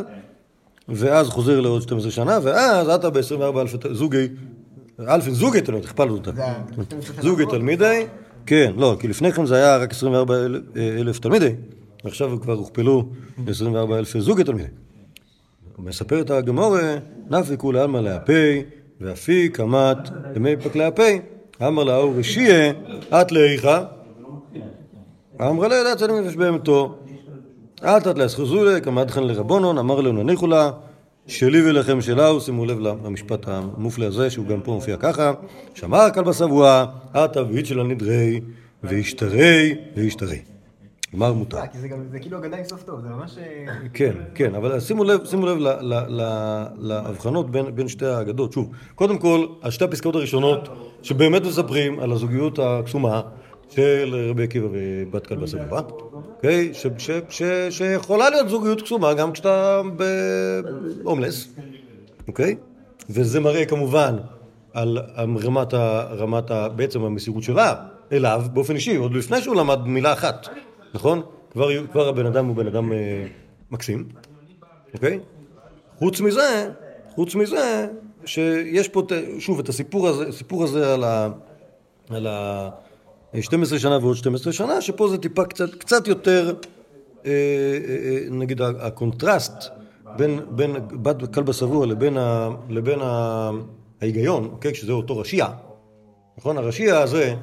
[0.89, 4.27] ואז חוזר לעוד 12 שנה, ואז עתה ב-24 אלף זוגי,
[4.99, 6.31] אלפין זוגי תלמידי, הכפלנו אותה.
[6.35, 7.45] זה ה- 12 שנה זוגי.
[7.45, 8.05] תלמידי,
[8.45, 10.61] כן, לא, כי לפני כן זה היה רק 24 אלף-
[10.99, 11.55] אלף תלמידי,
[12.05, 13.09] ועכשיו כבר הוכפלו
[13.47, 14.69] ל-24 אלף זוגי תלמידי.
[15.79, 16.97] מספרת הגמורה,
[17.29, 18.63] נפי כולי עלמא להפי,
[19.01, 19.97] ואפי קמת
[20.35, 21.19] למי פק להפי.
[21.67, 22.71] אמר לה אור רשייה,
[23.09, 23.83] את לאיכה.
[25.41, 26.95] אמרה לה ידעת שאני נפש בהמתו.
[27.83, 30.71] אל תת להסחזולי, קמת חן לרבונון, אמר לו נניחו לה,
[31.27, 35.33] שלי ולכם שלה, שימו לב למשפט המופלא הזה, שהוא גם פה מופיע ככה,
[35.73, 36.85] שמר כלבא שבוע,
[37.15, 38.41] את אבית של הנדרי,
[38.83, 40.39] וישתרי, וישתרי.
[41.15, 41.57] גמר מותר.
[41.57, 41.63] אה,
[42.11, 43.37] זה כאילו אגדה עם סוף טוב, זה ממש...
[43.37, 45.47] אה, כן, כן, אבל שימו לב, שימו
[46.77, 48.53] להבחנות בין, שתי האגדות.
[48.53, 50.69] שוב, קודם כל, השתי הפסקאות הראשונות
[51.01, 53.21] שבאמת מספרים על הזוגיות הקסומה
[53.69, 55.81] של רבי עקיבא ובת כלבא סבבה,
[56.13, 56.71] אוקיי?
[57.69, 59.81] שיכולה להיות זוגיות קסומה גם כשאתה
[61.03, 61.55] בהומלס,
[62.27, 62.55] אוקיי?
[63.09, 64.17] וזה מראה כמובן
[64.73, 64.97] על
[66.19, 67.75] רמת, בעצם המסירות שלה
[68.11, 70.47] אליו באופן אישי, עוד לפני שהוא למד מילה אחת,
[70.93, 71.21] נכון?
[71.51, 73.27] כבר, כבר הבן אדם הוא בן אדם אה,
[73.71, 74.07] מקסים,
[74.93, 75.19] אוקיי?
[75.97, 76.69] חוץ מזה,
[77.15, 77.87] חוץ מזה,
[78.25, 79.01] שיש פה,
[79.39, 81.29] שוב, את הסיפור הזה, הסיפור הזה על ה...
[82.09, 82.69] על ה...
[83.41, 86.53] 12 שנה ועוד 12 שנה, שפה זה טיפה קצת, קצת יותר,
[87.25, 87.33] אה, אה,
[88.05, 89.53] אה, נגיד, הקונטרסט
[90.17, 91.51] בין, בין בת כלבא
[91.85, 93.49] לבין, ה, לבין ה,
[94.01, 94.75] ההיגיון, אוקיי?
[94.75, 95.47] שזה אותו רשיע,
[96.37, 96.57] נכון?
[96.57, 97.35] הרשיע הזה,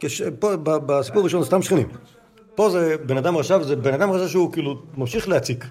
[0.00, 1.88] כש, פה, בסיפור הראשון סתם שכנים.
[2.54, 5.64] פה זה בן אדם רשע, וזה בן אדם רשע שהוא כאילו ממשיך להציק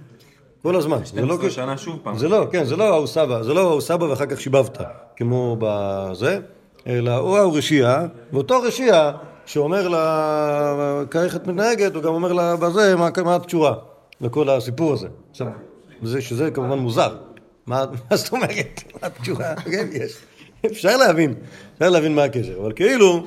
[0.63, 0.97] כל הזמן.
[1.05, 2.17] זה לא 12 כ- שנה שוב פעם.
[2.17, 4.77] זה לא, כן, זה לא ההוא סבא, זה לא ההוא סבא ואחר כך שיבבת,
[5.15, 6.39] כמו בזה,
[6.87, 9.11] אלא הוא ההוא רשיעה, ואותו רשיעה
[9.45, 13.73] שאומר לה, כאיך את מתנהגת, הוא גם אומר לה בזה, מה, מה את קשורה
[14.21, 15.07] לכל הסיפור הזה.
[15.31, 15.47] עכשיו,
[16.03, 17.15] זה, שזה כמובן מוזר.
[17.65, 18.83] מה, מה זאת אומרת?
[19.01, 19.55] מה את קשורה?
[19.55, 20.17] כן, יש.
[20.65, 21.33] אפשר להבין,
[21.73, 23.23] אפשר להבין מה הקשר, אבל כאילו,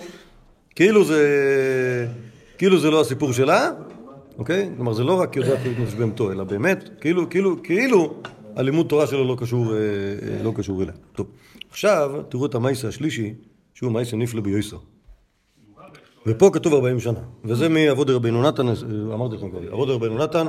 [0.74, 1.26] כאילו זה,
[2.58, 3.70] כאילו זה לא הסיפור שלה,
[4.38, 4.70] אוקיי?
[4.76, 8.14] כלומר, זה לא רק יודעת להיות נפש בהמתו, אלא באמת, כאילו, כאילו, כאילו,
[8.56, 10.94] הלימוד תורה שלו לא קשור, אה, אה, לא קשור אליה.
[11.12, 11.26] טוב,
[11.70, 13.34] עכשיו, תראו את המייסה השלישי,
[13.74, 14.78] שהוא מייסה נפלא ביוסו.
[16.26, 18.74] ופה כתוב 40 שנה, וזה מעבוד רבינו נתן, אה,
[19.14, 20.46] אמרתי לכם קודם, עבוד רבינו נתן,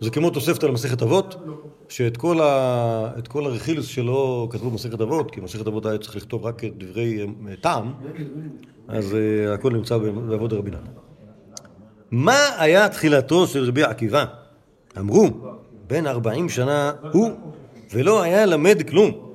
[0.00, 1.36] זה כמו תוספתא למסכת אבות,
[1.88, 6.46] שאת כל, ה, כל הרכילוס שלו כתבו במסכת אבות, כי מסכת אבות היה צריך לכתוב
[6.46, 7.26] רק דברי
[7.60, 7.92] טעם,
[8.88, 9.16] אז
[9.54, 10.90] הכל נמצא בעבוד רבי נתן.
[12.14, 14.24] מה היה תחילתו של רבי עקיבא?
[14.98, 15.30] אמרו,
[15.86, 17.30] בן ארבעים שנה הוא,
[17.92, 19.34] ולא היה למד כלום.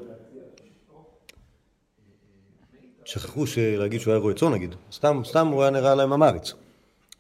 [3.06, 3.46] שכחו
[3.78, 6.54] להגיד שהוא היה רועה צאן נגיד, סתם, סתם הוא היה נראה להם המריץ.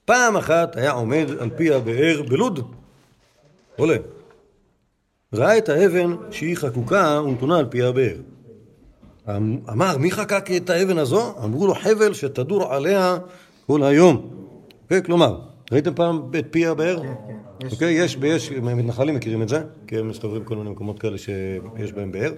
[0.06, 2.74] פעם אחת היה עומד על פי הבאר בלוד,
[3.76, 3.98] עולה.
[5.34, 8.16] ראה את האבן שהיא חקוקה ונתונה על פי הבאר.
[9.30, 11.34] אמ- אמר, מי חקק את האבן הזו?
[11.44, 13.18] אמרו לו, חבל שתדור עליה
[13.68, 14.40] כל היום.
[15.06, 17.02] כלומר, ראיתם פעם את פי הבאר?
[17.72, 21.94] אוקיי, יש, יש, מתנחלים מכירים את זה, כי הם מסתובבים בכל מיני מקומות כאלה שיש
[21.94, 22.32] בהם באר.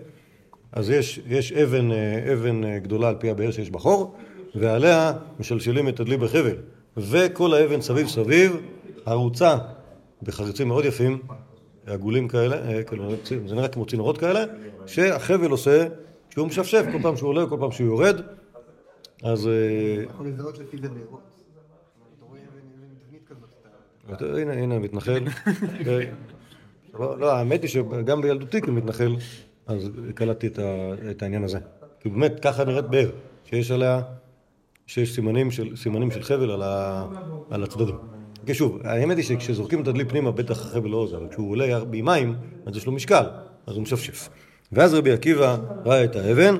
[0.71, 4.15] אז יש, יש אבן, אה, אבן אה, גדולה על פי הבאר שיש בחור,
[4.55, 6.55] ועליה משלשלים את הדלי בחבל.
[6.97, 8.57] וכל האבן סביב סביב,
[9.05, 9.57] ערוצה
[10.23, 11.19] בחריצים מאוד יפים,
[11.85, 13.09] עגולים כאלה, אה, כאילו,
[13.47, 14.43] זה נראה כמו צינורות כאלה,
[14.85, 15.87] שהחבל עושה
[16.29, 18.21] שהוא משפשף כל פעם שהוא עולה, כל פעם שהוא יורד,
[19.23, 19.49] אז
[20.03, 21.19] יכול לזהות לפי זה בארות.
[22.17, 23.49] אתה רואה אבן אבן תבנית כזאת.
[23.61, 23.69] אתה-
[24.00, 25.23] אתה- הנה, הנה, מתנחל.
[25.87, 25.99] אה,
[26.99, 29.15] לא, האמת היא שגם בילדותי כמתנחל,
[29.67, 30.47] אז קלטתי
[31.11, 31.59] את העניין הזה.
[31.99, 33.09] כי באמת, ככה נראית באר,
[33.45, 34.01] שיש עליה,
[34.87, 35.51] שיש סימנים
[36.11, 36.51] של, חבל
[37.49, 37.95] על הצדדים.
[38.45, 41.77] כי שוב, האמת היא שכשזורקים את הדלי פנימה, בטח החבל לא עוזר, אבל כשהוא עולה
[41.77, 43.23] עם מים, אז יש לו משקל,
[43.67, 44.29] אז הוא משפשף.
[44.71, 46.57] ואז רבי עקיבא ראה את האבן,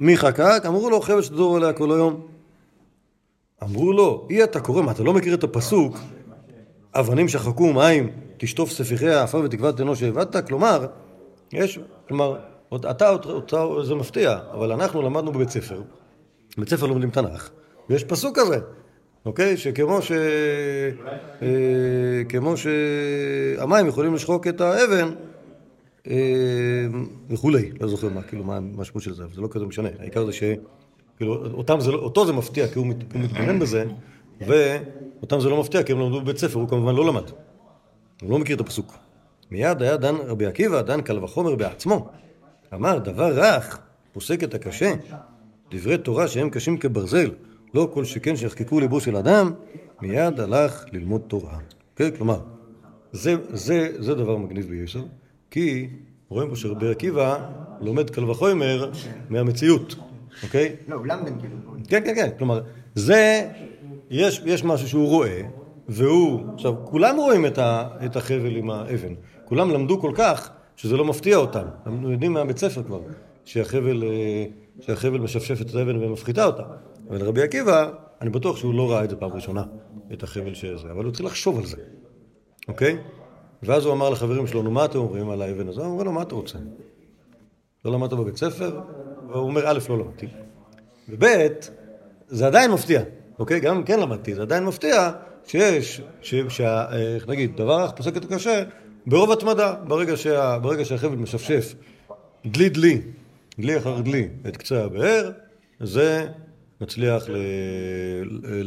[0.00, 0.62] מי חקק?
[0.66, 2.26] אמרו לו, חבל שתדור עליה כל היום.
[3.62, 5.96] אמרו לו, אי אתה קורא, מה, אתה לא מכיר את הפסוק?
[6.98, 10.46] אבנים שחקו מים, תשטוף ספיחי העפר ותקוות אנוש שהבדת?
[10.46, 10.86] כלומר,
[11.52, 12.36] יש, כלומר,
[12.90, 15.82] אתה, אותה, זה מפתיע, אבל אנחנו למדנו בבית ספר,
[16.56, 17.50] בבית ספר לומדים תנ"ך,
[17.90, 18.58] ויש פסוק כזה,
[19.24, 19.56] אוקיי?
[19.56, 20.12] שכמו ש...
[21.42, 25.10] אה, כמו שהמים יכולים לשחוק את האבן,
[26.10, 26.16] אה,
[27.30, 30.26] וכולי, לא זוכר מה, כאילו, מה המשמעות של זה, אבל זה לא כזה משנה, העיקר
[30.26, 30.42] זה ש...
[31.16, 33.84] כאילו, אותם זה לא, אותו זה מפתיע כי הוא מתבונן בזה,
[34.40, 37.30] ואותם זה לא מפתיע כי הם למדו בבית ספר, הוא כמובן לא למד.
[38.22, 38.94] הוא לא מכיר את הפסוק.
[39.50, 42.08] מיד היה דן רבי עקיבא, דן קל וחומר בעצמו.
[42.74, 43.78] אמר, דבר רך,
[44.12, 44.92] פוסק את הקשה.
[45.70, 47.30] דברי תורה שהם קשים כברזל,
[47.74, 49.52] לא כל שכן שיחקקו ליבו של אדם,
[50.02, 51.58] מיד הלך ללמוד תורה.
[51.96, 52.40] כן, כלומר,
[53.12, 55.08] זה, זה, זה דבר מגניב ביסוד,
[55.50, 55.88] כי
[56.28, 58.90] רואים פה שרבי עקיבא לומד קל וחומר
[59.28, 59.94] מהמציאות,
[60.42, 60.76] אוקיי?
[60.88, 61.56] לא, הוא למדן כאילו.
[61.88, 62.28] כן, כן, כן.
[62.38, 62.60] כלומר,
[62.94, 63.48] זה,
[64.10, 65.42] יש, יש משהו שהוא רואה,
[65.88, 69.14] והוא, עכשיו, כולם רואים את, ה, את החבל עם האבן.
[69.44, 71.64] כולם למדו כל כך, שזה לא מפתיע אותם.
[71.86, 73.00] אנחנו יודעים מהבית ספר כבר,
[73.44, 74.44] שהחבל, אה,
[74.80, 76.62] שהחבל משפשף את האבן ומפחיתה אותה.
[77.10, 77.90] אבל רבי עקיבא,
[78.20, 79.64] אני בטוח שהוא לא ראה את זה פעם ראשונה,
[80.12, 81.76] את החבל שזה, אבל הוא התחיל לחשוב על זה,
[82.68, 82.98] אוקיי?
[83.62, 85.84] ואז הוא אמר לחברים שלו, נו, מה אתם אומרים על האבן הזו?
[85.84, 86.58] הוא אומר לו, מה אתה רוצה?
[87.84, 88.80] לא למדת בבית ספר?
[89.28, 90.26] והוא אומר, א', לא למדתי.
[91.08, 91.24] וב',
[92.28, 93.02] זה עדיין מפתיע,
[93.38, 93.60] אוקיי?
[93.60, 95.10] גם אם כן למדתי, זה עדיין מפתיע
[95.44, 96.00] שיש,
[96.48, 98.62] שה- אה, איך נגיד, דבר רך פוסק את הקשה
[99.06, 101.74] ברוב התמדה, ברגע, שה, ברגע שהחבל משפשף
[102.46, 103.00] דלי דלי,
[103.58, 105.30] דלי אחר דלי, את קצה הבאר,
[105.80, 106.28] זה
[106.80, 107.36] מצליח ל,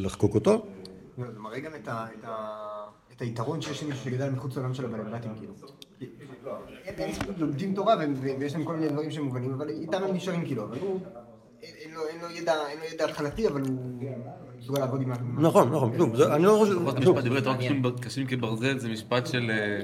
[0.05, 0.65] לחקוק אותו.
[1.17, 2.81] לא, זה מראה גם את ה- את ה-
[3.15, 5.53] את היתרון שיש למישהו שגדל מחוץ לעולם של הבלגלטים כאילו.
[6.97, 7.95] הם לומדים תורה
[8.39, 10.99] ויש להם כל מיני דברים שהם מובנים, אבל איתם הם נשארים כאילו, אבל הוא,
[11.61, 12.29] אין לו
[12.93, 14.01] ידע התחלתי, אבל הוא
[14.61, 15.11] מסוגל לעבוד עם.
[15.45, 18.89] נכון, נכון, שוב, זה- אני לא חושב, לפחות משפט דברי תורה קשים- קשים כברזל זה
[18.89, 19.51] משפט של...
[19.51, 19.81] אה,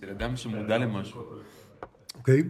[0.00, 1.20] של אדם שמודע למשהו.
[2.14, 2.42] אוקיי.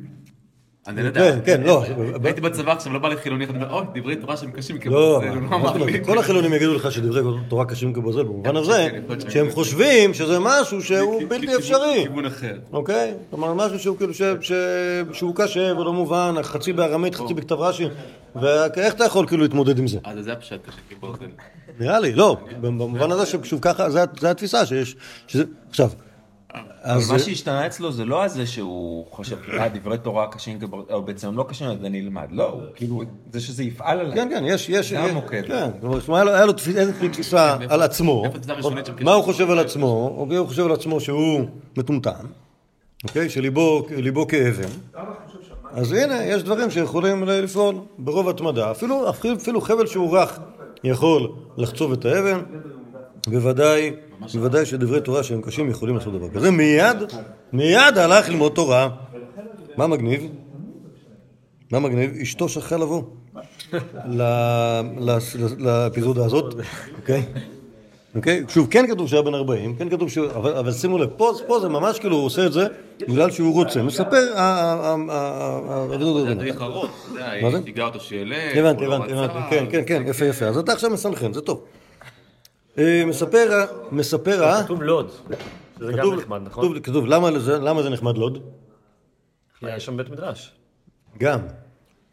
[0.89, 1.21] אני לא יודע.
[1.33, 1.85] כן, כן, לא.
[2.25, 4.81] הייתי בצבא עכשיו, לא בא לחילוני, אתה אומר, אוי, דברי תורה שהם קשים לא,
[5.21, 6.05] כברזל, הוא לא אמר לי.
[6.05, 10.83] כל החילונים יגידו לך שדברי תורה קשים כברזל, במובן הזה כן, שהם חושבים שזה משהו
[10.83, 12.03] שהוא בלתי אפשרי.
[12.03, 12.57] כיוון אחר.
[12.73, 13.15] אוקיי?
[13.31, 14.23] כלומר, משהו שהוא כאילו, ש-
[15.13, 17.85] שהוא קשה ולא מובן, חצי בארמית, חצי בכתב רש"י,
[18.37, 19.99] ואיך אתה יכול כאילו להתמודד עם זה?
[20.05, 21.25] אז זה הפשט קשה כברזל.
[21.81, 24.97] נראה לי, לא, במובן הזה ששוב ככה, זה- זה התפיסה שיש,
[25.71, 25.91] עכשיו,
[26.83, 31.03] אז מה שהשתנה אצלו זה לא הזה שהוא חושב, אה, דברי תורה קשים, כבר- או
[31.03, 32.29] בעצם הם לא קשים, אז אני אלמד.
[32.31, 34.15] לא, הוא כאילו, זה שזה יפעל עליי.
[34.15, 35.43] כן, כן, יש, יש, זה המוקד.
[35.47, 39.25] כן, כלומר, שמע, היה לו- איזושהי תפיסה על עצמו, איפה התפיסה הראשונית של מה הוא?
[39.25, 41.41] חושב על עצמו, אוקיי, הוא חושב על עצמו שהוא
[41.77, 42.11] מטומטם,
[43.05, 44.69] אוקיי, שליבו ליבו כאבן,
[45.73, 49.11] אז הנה, יש דברים שיכולים לפעול ברוב התמדה, אפילו
[49.61, 50.39] חבל שהוא רך
[50.85, 52.41] יכול לחצוב את האבן,
[53.31, 53.93] בוודאי,
[54.35, 56.97] בוודאי שדברי תורה שהם קשים יכולים לעשות דבר כזה, מיד,
[57.53, 58.89] מיד הלך ללמוד תורה,
[59.77, 60.23] מה מגניב?
[61.73, 62.11] מה מגניב?
[62.23, 63.03] אשתו שכחה לבוא
[64.09, 64.23] ל-
[65.01, 65.19] ל-
[65.59, 66.55] לאפיזודה הזאת,
[67.01, 67.23] אוקיי?
[68.17, 68.45] אוקיי?
[68.49, 70.27] שוב, כן כתוב שהיה בן 40, כן כתוב שהוא...
[70.27, 72.67] אבל, אבל שימו לב, פה, פה זה ממש כאילו הוא עושה את זה
[73.09, 73.83] בגלל שהוא רוצה.
[73.83, 75.61] מספר ה- ה- ה- ה-
[75.91, 76.37] האפיזודה הזאת.
[76.37, 77.63] מדריך ארוך, אתה יודע, זה?
[77.63, 78.95] תיגע אותו שילך, הבנתי, לא.
[78.95, 79.13] הבנתי,
[79.51, 80.45] כן, כן, כן, יפה, יפה.
[80.47, 81.63] אז אתה עכשיו מסנכרן, זה טוב.
[82.79, 83.49] אה, מספר,
[83.93, 85.11] מספר, ה- כתוב לוד.
[85.79, 86.81] שזה גם נחמד, נכון?
[86.81, 88.39] כתוב, למה זה נחמד לוד?
[89.63, 90.53] היה שם בית מדרש.
[91.19, 91.39] גם.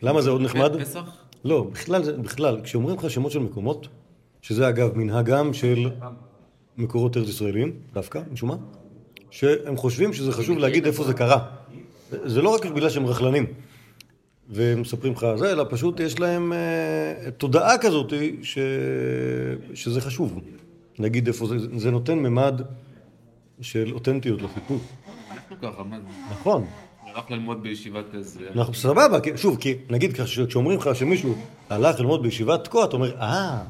[0.01, 0.81] למה זה עוד נחמד?
[0.81, 1.03] פסח?
[1.45, 3.87] לא, בכלל, זה- בכלל, כשאומרים לך שמות של מקומות,
[4.41, 5.89] שזה אגב מנהגם של
[6.77, 8.55] מקורות ארץ ישראלים, דווקא, משום מה,
[9.31, 11.45] שהם חושבים שזה חשוב להגיד איפה זה קרה.
[12.25, 13.45] זה לא רק בגלל שהם רכלנים
[14.49, 18.57] ומספרים לך זה, אלא פשוט יש להם אה, תודעה כזאת ש...
[19.73, 20.39] שזה חשוב.
[20.99, 22.61] להגיד איפה זה, זה נותן ממד
[23.61, 24.77] של אותנטיות לסיפור.
[25.31, 26.05] אנחנו ככה, מה זה?
[26.31, 26.65] נכון.
[27.13, 28.39] הלך ללמוד בישיבת איזה...
[28.55, 31.35] אנחנו סבבה, שוב, כי נגיד כש- כשאומרים לך שמישהו
[31.69, 33.61] הלך ללמוד בישיבת תקוע, אתה אומר, אה,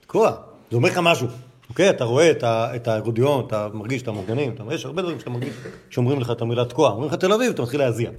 [0.00, 0.30] תקוע,
[0.70, 1.26] זה אומר לך משהו.
[1.70, 5.30] אוקיי, אתה רואה את ה- את האקורדיון, אתה מרגיש את המורגנים, יש הרבה דברים שאתה
[5.30, 5.54] מרגיש,
[5.90, 8.10] שאומרים לך את המילה תקוע, אומרים לך תל אביב, אתה מתחיל להזיע.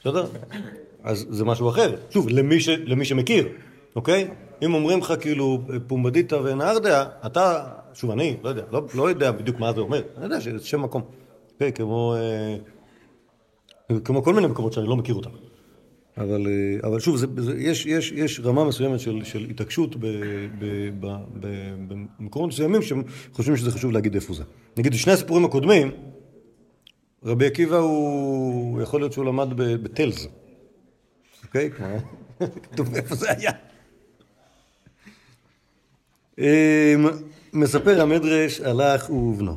[0.00, 0.26] בסדר?
[1.04, 1.96] אז זה משהו אחר.
[2.10, 3.48] שוב, למי, ש, למי שמכיר,
[3.96, 4.28] אוקיי?
[4.64, 9.60] אם אומרים לך כאילו פומבדיטה ונהרדעה, אתה, שוב, אני לא יודע, לא, לא יודע בדיוק
[9.60, 11.02] מה זה אומר, אני יודע שזה שם מקום.
[11.52, 12.14] אוקיי, כמו...
[12.14, 12.56] אה,
[14.04, 15.30] כמו כל מיני מקומות שאני לא מכיר אותם.
[16.18, 19.96] אבל, אה, אבל שוב, זה, זה, יש, יש, יש רמה מסוימת של, של התעקשות
[22.18, 24.42] במקומות מסוימים שהם חושבים שזה חשוב להגיד איפה זה.
[24.76, 25.90] נגיד, שני הסיפורים הקודמים,
[27.24, 30.28] רבי עקיבא הוא, יכול להיות שהוא למד בטלז,
[31.52, 31.70] אוקיי?
[31.70, 33.50] כמו- כתוב איפה זה היה.
[36.38, 37.06] אמ,
[37.52, 39.56] מספר המדרש, הלך הוא ובנו.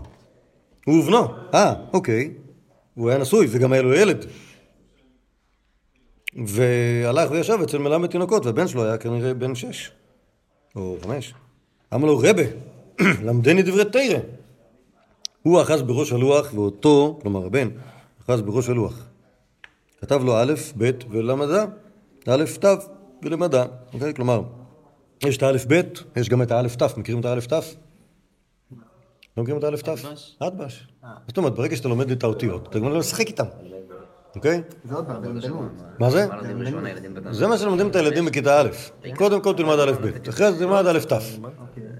[0.85, 2.31] הוא ובנו, אה, אוקיי.
[2.93, 4.25] הוא היה נשוי וגם היה לו ילד.
[6.45, 9.91] והלך וישב אצל מלמד תינוקות, והבן שלו היה כנראה בן שש
[10.75, 11.33] או חמש.
[11.93, 12.43] אמר לו, רבה,
[13.27, 14.19] למדני דברי תרא.
[15.43, 17.67] הוא אחז בראש הלוח, ואותו, כלומר הבן,
[18.25, 19.05] אחז בראש הלוח.
[20.01, 21.65] כתב לו א', ב' ולמדה,
[22.29, 22.65] א', ת'
[23.23, 23.65] ולמדה.
[23.93, 24.13] אוקיי?
[24.13, 24.41] כלומר,
[25.23, 25.81] יש את האלף ב',
[26.15, 27.53] יש גם את האלף ת', מכירים את האלף ת'?
[29.37, 29.89] לא מכירים את האלף ת'?
[29.89, 30.37] אדבש?
[30.39, 30.87] אדבש.
[31.27, 33.45] זאת אומרת, ברגע שאתה לומד את האותיות, אתה גם לא משחק איתם,
[34.35, 34.61] אוקיי?
[34.83, 35.69] זה עוד פעם, זה בלבול.
[35.99, 36.27] מה זה?
[37.31, 38.67] זה מה שלומדים את הילדים בכיתה א'.
[39.15, 41.13] קודם כל תלמד א' ב', אחרי זה תלמד א' ת'.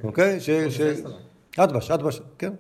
[0.04, 0.40] אוקיי?
[0.40, 0.50] ש...
[0.50, 0.82] ש...
[1.58, 2.54] אדבש, אדבש, כן.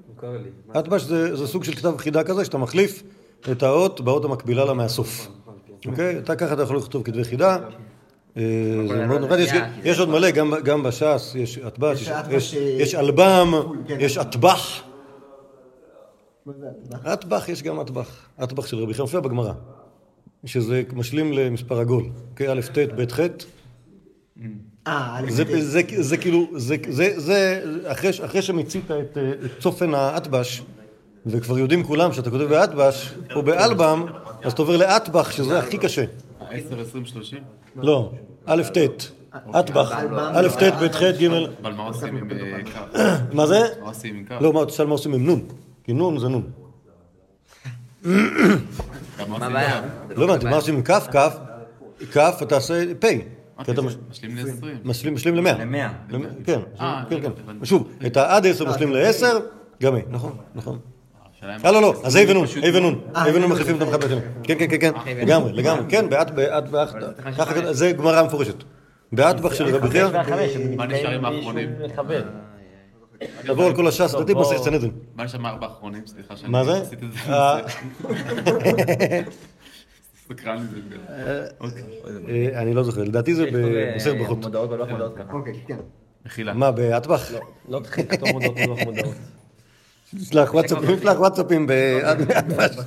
[0.74, 3.04] אדבש זה זה סוג של כתב חידה כזה, שאתה מחליף
[3.52, 5.28] את האות באות המקבילה לה מהסוף.
[5.88, 6.18] אוקיי?
[6.20, 7.58] אתה ככה אתה יכול לכתוב כתבי חידה.
[8.38, 8.42] אה,
[8.90, 9.38] זה מאוד נורא,
[9.84, 13.52] יש- עוד מלא, גם- בש"ס יש אטבש, יש אטבש, יש- אלבם,
[13.88, 13.98] כן.
[14.00, 14.82] יש אטבח.
[17.14, 19.54] אטבח יש גם אטבח, אטבח של רבי מופיע בגמרא,
[20.46, 23.20] שזה משלים למספר עגול, אוקיי, א', ט', ב', ח',
[24.88, 25.20] אה,
[26.00, 29.18] זה, כאילו, זה, אחרי, שמיצית אה, את
[29.60, 30.62] צופן האטבש,
[31.26, 34.06] וכבר יודעים כולם שאתה כותב באטבש, או באלבם,
[34.46, 36.04] אז אתה עובר לאטבח, שזה הכי קשה.
[36.50, 37.40] 10, 20, 30?
[37.76, 38.12] לא,
[38.46, 38.78] א', ט',
[39.60, 39.92] אטבח,
[40.34, 41.26] א', ט', ב', ח', ג',
[41.62, 43.00] אבל מה עושים עם אה, כף?
[43.34, 43.60] מה זה?
[43.82, 44.38] מה עושים עם כף?
[44.42, 45.42] לא, מה, תשאל מה עושים עם נון,
[45.84, 46.50] כי נון זה נון.
[48.04, 48.16] מה
[49.46, 49.82] הבעיה?
[50.16, 51.08] לא הבנתי, מה עושים עם כף?
[51.12, 51.38] כף,
[52.12, 53.06] כף אתה עושה פ',
[53.82, 54.66] מש- משלים ל-20.
[54.84, 55.58] משלים, משלים למאה.
[55.58, 55.90] למאה.
[56.46, 57.32] כן, אה, כן, כן.
[57.44, 57.66] הבנתי.
[57.66, 59.40] שוב, את העד עשר משלים לעשר,
[59.84, 60.80] גם היא, נכון, נכון.
[61.66, 64.20] אה, לא, לא, אז ה' ונון, ה' ונון, אה, ה' ונון מחליפים את המחלף השני.
[64.44, 66.90] כן, כן, כן, כן, לגמרי, לגמרי, כן, באט, באט, באט,
[67.38, 68.64] ככה, זה גמרא מפורשת.
[69.12, 70.08] באטבח של רבי חייא,
[70.78, 71.70] מה נשאר עם האחרונים?
[73.44, 74.44] לעבור על כל הש"ס, לדעתי בוא.
[74.44, 74.92] במסכת סנהדרין.
[75.16, 76.08] מה נשאר מהארבע האחרונים?
[76.08, 76.82] סליחה שאני מה זה?
[76.82, 77.34] עשיתי את זה.
[77.34, 77.60] אה,
[80.28, 81.48] סקרן לי זה.
[81.60, 81.84] אוקיי.
[82.30, 84.38] אה, אני לא זוכר, לדעתי זה במסכת ברכות.
[84.38, 85.34] מודעות ולא מודעות ככה.
[85.34, 85.78] אוקיי, כן.
[86.26, 86.54] מחילה.
[86.54, 87.32] מה, באטבח?
[87.70, 89.16] לא תתחיל לכתוב מודעות ולא מודעות.
[90.24, 92.86] שלח וואטסאפים, שלח וואטסאפים באטבח.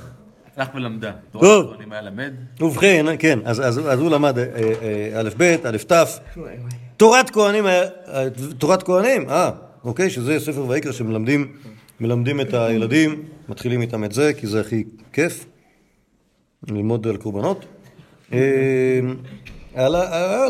[0.57, 1.11] הלך ולמדה.
[1.31, 1.73] טוב.
[2.61, 4.45] ובכן, כן, אז, הוא למד אה,
[4.81, 5.93] אה, א', ב', א', ת',
[6.97, 8.27] תורת כהנים, אה,
[8.57, 9.51] תורת כהנים, אה,
[9.83, 11.51] אוקיי, שזה ספר ויקרא שמלמדים
[11.99, 15.45] מלמדים את הילדים, מתחילים איתם את זה, כי זה הכי כיף,
[16.67, 17.65] ללמוד על קורבנות.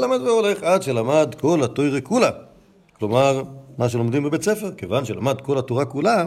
[0.01, 2.29] למד והולך עד שלמד כל התוירה כולה.
[2.93, 3.43] כלומר,
[3.77, 6.25] מה שלומדים בבית ספר, כיוון שלמד כל התורה כולה,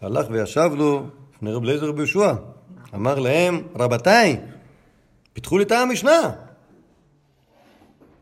[0.00, 2.32] הלך וישב לו לפני רב אליעזר רבי יהושע.
[2.94, 4.40] אמר להם, רבותיי,
[5.32, 6.30] פיתחו לי את המשנה.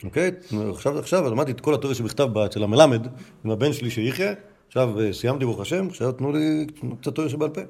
[0.04, 0.30] אוקיי?
[0.74, 3.06] עכשיו, עכשיו למדתי את כל התיאוריה שבכתב אצל המלמד,
[3.44, 4.32] עם הבן שלי שיחיה,
[4.66, 6.66] עכשיו אה, סיימתי ברוך השם, עכשיו תנו לי
[7.00, 7.60] קצת תיאוריה שבעל פה.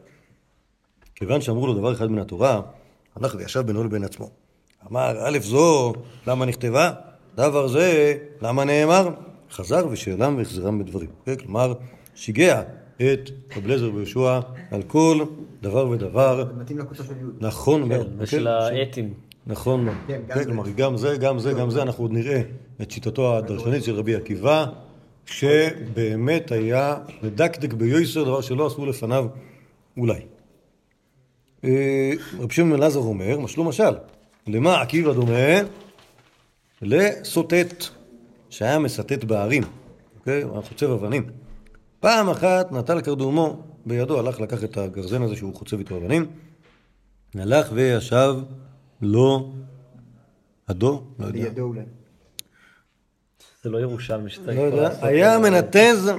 [1.14, 2.60] כיוון שאמרו לו דבר אחד מן התורה,
[3.16, 4.30] הלך וישב בינו לבין עצמו.
[4.90, 5.92] אמר, א' זו,
[6.26, 6.92] למה נכתבה?
[7.34, 9.08] דבר זה, למה נאמר?
[9.50, 11.08] חזר ושאלם והחזרם בדברים.
[11.20, 11.36] אוקיי?
[11.36, 11.72] כלומר,
[12.14, 12.62] שיגע
[13.02, 14.40] את רב אליעזר ויהושע
[14.70, 15.24] על כל
[15.62, 16.44] דבר ודבר.
[16.56, 17.24] מתאים לקבוצה של י'.
[17.40, 18.14] נכון מאוד.
[18.18, 18.80] ושל אוקיי?
[18.80, 19.14] האתים.
[19.46, 19.96] נכון מאוד.
[20.06, 20.44] כן, כן.
[20.44, 22.42] כלומר, גם זה, גם זה, גם זה, אנחנו עוד נראה
[22.82, 24.66] את שיטתו הדרשנית של רבי עקיבא,
[25.26, 29.26] שבאמת היה מדקדק ביוסר, דבר שלא עשו לפניו
[29.96, 30.20] אולי.
[31.64, 33.94] אה, רב שמעון אלעזר אומר, משלו משל,
[34.46, 35.60] למה עקיבא דומה?
[36.82, 37.84] לסוטט,
[38.50, 39.62] שהיה מסטט בהרים,
[40.18, 40.42] אוקיי?
[40.42, 41.26] הוא היה חוצב אבנים.
[42.00, 46.26] פעם אחת נטל קרדומו בידו, הלך לקח את הגרזן הזה שהוא חוצב איתו אבנים,
[47.34, 48.34] הלך וישב
[49.02, 49.52] לו
[50.68, 51.80] הדו, לא יודע, בידו אולי.
[53.62, 54.90] זה לא ירושלמי שצריך לא יודע.
[55.02, 56.10] היה מנתז,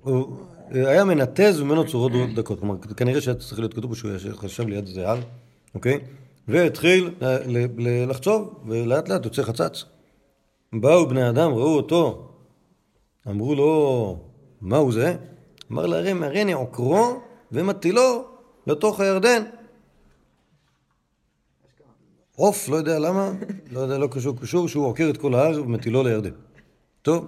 [0.00, 0.36] הוא
[0.70, 5.20] היה מנתז ממנו צורות דקות, כלומר כנראה שהיה צריך להיות כתוב שהוא חשב ליד הר,
[5.74, 5.98] אוקיי?
[6.48, 7.10] והתחיל
[8.08, 9.84] לחצוב, ולאט לאט יוצא חצץ.
[10.72, 12.29] באו בני אדם, ראו אותו,
[13.28, 14.16] אמרו לו,
[14.60, 15.16] מהו זה?
[15.72, 17.20] אמר להם, הריני עוקרו
[17.52, 18.24] ומטילו
[18.66, 19.42] לתוך הירדן.
[22.36, 23.30] עוף, לא יודע למה,
[23.70, 26.30] לא יודע, לא קשור, קשור, שהוא עוקר את כל ההר ומטילו לירדן.
[27.02, 27.26] טוב,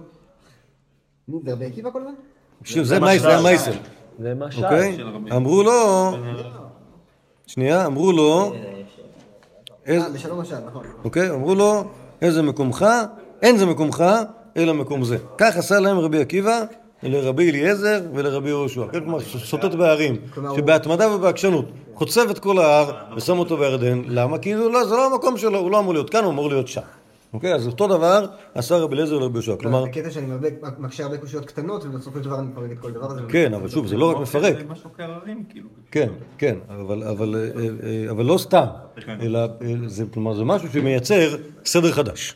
[1.27, 2.13] נו, זה רבי עקיבא כל הזמן?
[2.59, 4.63] תקשיב, זה מייס, זה משל.
[4.63, 4.97] אוקיי?
[5.35, 6.11] אמרו לו,
[7.47, 8.53] שנייה, אמרו לו,
[9.87, 10.85] אה, בשלום משל, נכון.
[11.03, 11.29] אוקיי?
[11.29, 11.83] אמרו לו,
[12.21, 12.85] איזה מקומך?
[13.41, 14.03] אין זה מקומך,
[14.57, 15.17] אלא מקום זה.
[15.37, 16.61] כך עשה להם רבי עקיבא
[17.03, 18.83] לרבי אליעזר ולרבי יהושע.
[18.91, 20.15] כן, כלומר, סוטט בהרים,
[20.55, 24.01] שבהתמדה ובעקשנות חוצב את כל ההר ושם אותו בירדן.
[24.07, 24.37] למה?
[24.37, 26.67] כי זה לא, זה לא המקום שלו, הוא לא אמור להיות כאן, הוא אמור להיות
[26.67, 26.81] שם.
[27.33, 27.53] אוקיי?
[27.55, 28.25] אז אותו דבר
[28.55, 29.55] עשה רבי אליעזר ולרבי יהושע.
[29.55, 30.47] כלומר, הקטע שאני הרבה-
[30.79, 33.21] מקשה הרבה קושיות קטנות, ובסופו של דבר אני מפרק את כל דבר הזה.
[33.29, 34.55] כן, אבל שוב, זה לא רק מפרק.
[34.57, 34.63] זה
[35.49, 35.67] כאילו.
[35.91, 37.63] כן, כן, אבל, אבל, אה,
[38.05, 38.65] אה, אבל לא סתם,
[39.21, 39.47] אלא אה,
[39.87, 41.35] זה, כלומר, זה משהו שמייצר
[41.65, 42.35] סדר חדש.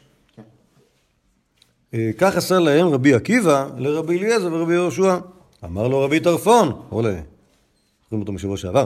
[1.94, 5.18] אה, כך עשה להם רבי עקיבא לרבי אליעזר ורבי יהושע.
[5.66, 7.16] אמר לו רבי טרפון, עולה,
[8.04, 8.86] זוכרים אותו משבוע שעבר,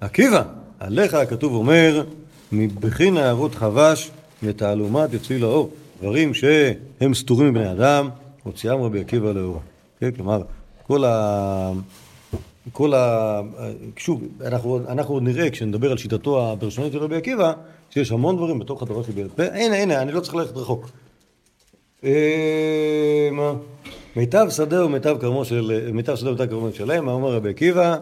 [0.00, 0.42] עקיבא,
[0.80, 2.04] עליך הכתוב אומר,
[2.52, 4.10] מבכי נערות חבש
[4.42, 5.70] ותעלומת יוציא לאור.
[6.00, 8.08] דברים שהם סתורים מבני אדם,
[8.42, 9.60] הוציאם רבי עקיבא לאורה.
[10.00, 10.42] כן, כלומר,
[10.86, 11.72] כל ה...
[12.72, 13.40] כל ה...
[13.96, 17.52] שוב, אנחנו, אנחנו נראה כשנדבר על שיטתו הפרשונית של רבי עקיבא,
[17.90, 19.42] שיש המון דברים בתוך התורה שבעל פה.
[19.42, 20.90] הנה, הנה, אני לא צריך ללכת רחוק.
[22.04, 23.54] אה, מה?
[24.16, 25.90] מיטב שדה ומיטב כרמו של...
[25.92, 27.96] מיטב שדה ומיטב כרמו שלהם, מה אומר רבי עקיבא?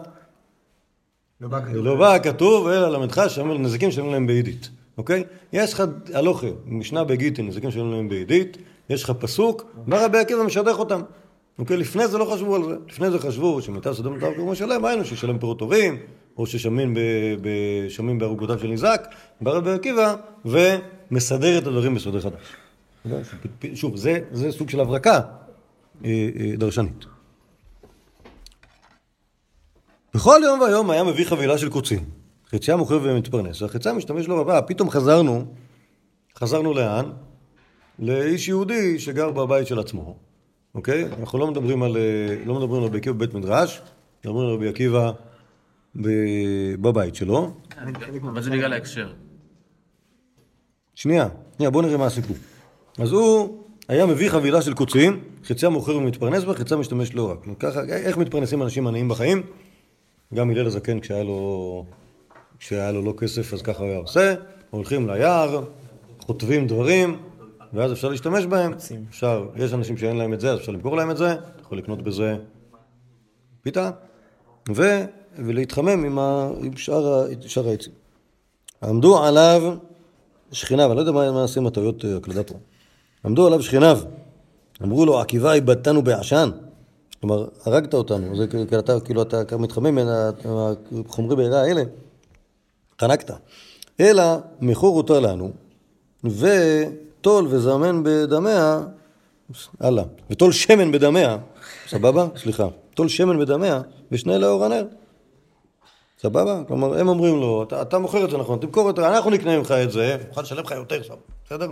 [1.41, 2.67] לא בא כתוב.
[2.67, 5.23] לא אלא למדך שאומר נזקים שאומרים להם בעידית, אוקיי?
[5.53, 5.83] יש לך
[6.13, 8.57] הלוכה, משנה בגיטין, נזקים שאומרים להם בעידית,
[8.89, 11.01] יש לך פסוק, בא רבי עקיבא משדך אותם.
[11.59, 11.77] אוקיי?
[11.77, 12.75] לפני זה לא חשבו על זה.
[12.89, 15.97] לפני זה חשבו שמיטב שדה ומיטב כרמו שלהם, היינו שישלם פירות טובים,
[16.37, 19.07] או ששמים בערוגותיו של נזק,
[19.41, 22.60] בא רבי עקיבא ומסדר את הדברים בסדר חדש.
[23.75, 25.21] שוב, זה, זה סוג של הברקה
[26.05, 27.05] אה, אה, דרשנית.
[30.13, 32.05] בכל יום ויום היה מביא חבילה של קוצים.
[32.49, 34.61] חציה מוכר ומתפרנס, והחציה משתמש לו רבה.
[34.61, 35.45] פתאום חזרנו,
[36.37, 37.05] חזרנו לאן?
[37.99, 40.15] לאיש יהודי שגר בבית של עצמו,
[40.75, 41.05] אוקיי?
[41.19, 43.81] אנחנו לא מדברים על, אה, לא מדברים על רבי עקיבא בבית מדרש,
[44.25, 45.11] מדברים על רבי עקיבא
[45.95, 47.53] בבית שלו.
[48.21, 49.13] אבל זה בגלל ההקשר.
[50.95, 51.27] שנייה,
[51.57, 52.35] שנייה, בוא נראה מה הסיפור.
[53.01, 57.37] אז הוא היה מביא חבילה של קוצים, חציה מוכר ומתפרנס בה, חציה משתמש לא רק.
[57.59, 59.43] ככה, איך מתפרנסים אנשים עניים בחיים?
[60.33, 61.85] גם הלל הזקן כשהיה לו,
[62.59, 64.33] כשהיה לו לא כסף אז ככה הוא היה עושה,
[64.69, 65.63] הולכים ליער,
[66.19, 67.17] חוטבים דברים,
[67.73, 68.73] ואז אפשר להשתמש בהם.
[69.09, 72.01] אפשר, יש אנשים שאין להם את זה, אז אפשר למכור להם את זה, יכול לקנות
[72.01, 72.35] בזה
[73.61, 73.91] פיתה,
[74.75, 75.05] ו,
[75.39, 77.93] ולהתחמם עם, ה, עם שאר, שאר העצים.
[78.83, 79.75] עמדו עליו
[80.51, 82.55] שכניו, אני לא יודע מה עם הטעויות אה, הקלדה פה.
[83.25, 83.99] עמדו עליו שכניו,
[84.83, 86.49] אמרו לו, עקיבא איבדתנו בעשן.
[87.19, 89.97] כלומר, הרגת אותנו, זה כאילו אתה, כאילו אתה מתחמם
[90.91, 91.83] מהחומרי בעירה האלה,
[93.01, 93.31] חנקת.
[93.99, 94.23] אלא
[94.61, 95.51] מכור אותה לנו,
[96.23, 98.81] וטול וזמן בדמיה,
[99.79, 101.37] הלאה, וטול שמן בדמיה,
[101.87, 102.27] סבבה?
[102.41, 102.67] סליחה.
[102.93, 104.85] טול שמן ודמיה, ושנה לאור הנר.
[106.21, 106.61] סבבה?
[106.67, 109.57] כלומר, הם אומרים לו, אתה, אתה מוכר את זה נכון, תמכור את זה, אנחנו נקנה
[109.57, 111.13] ממך את זה, נוכל לשלם לך יותר שם,
[111.45, 111.71] בסדר?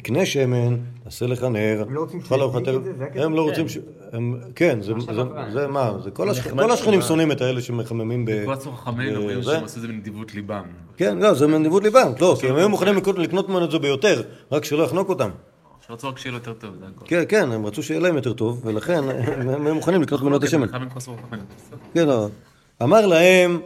[0.00, 3.02] תקנה שמן, תעשה לך נר, הם לא רוצים תאכל ארוחת שידליק ערב.
[3.02, 3.24] את זה?
[3.24, 3.78] הם לא רוצים ש...
[4.12, 5.22] הם- כן, זה- זה-
[5.52, 8.44] זה מה, זה כל השכ- כל השכנים שונאים את האלה שמחממים ב...
[8.44, 9.52] כל הצורך חכמים אומרים זה?
[9.52, 10.62] שהם עשו את זה בנדיבות ליבם.
[10.96, 13.78] כן, לא, זה מנדיבות ליבם, לא, כי הם היו מוכנים לקנות- לקנות ממנו את זה
[13.78, 14.22] ביותר,
[14.52, 15.30] רק שלא יחנוק אותם.
[15.86, 17.04] שרצו רק שיהיה לו יותר טוב, זה הכל.
[17.08, 19.02] כן, כן, הם רצו שיהיה להם יותר טוב, ולכן
[19.50, 20.66] הם היו מוכנים לקנות ממנו את השמן.
[20.94, 21.40] חסרו חכמים.
[21.94, 22.28] כן, לא.
[22.82, 23.60] אמר להם,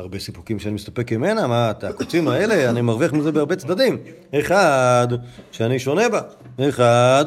[0.00, 3.98] הרבה סיפוקים שאני מסתפק ממנה, מה, את הקוצים האלה, אני מרוויח מזה בהרבה צדדים.
[4.34, 5.08] אחד,
[5.52, 6.20] שאני שונה בה.
[6.68, 7.24] אחד,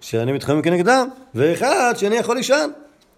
[0.00, 2.70] שאני מתחמם כנגדם, ואחד, שאני יכול לישן.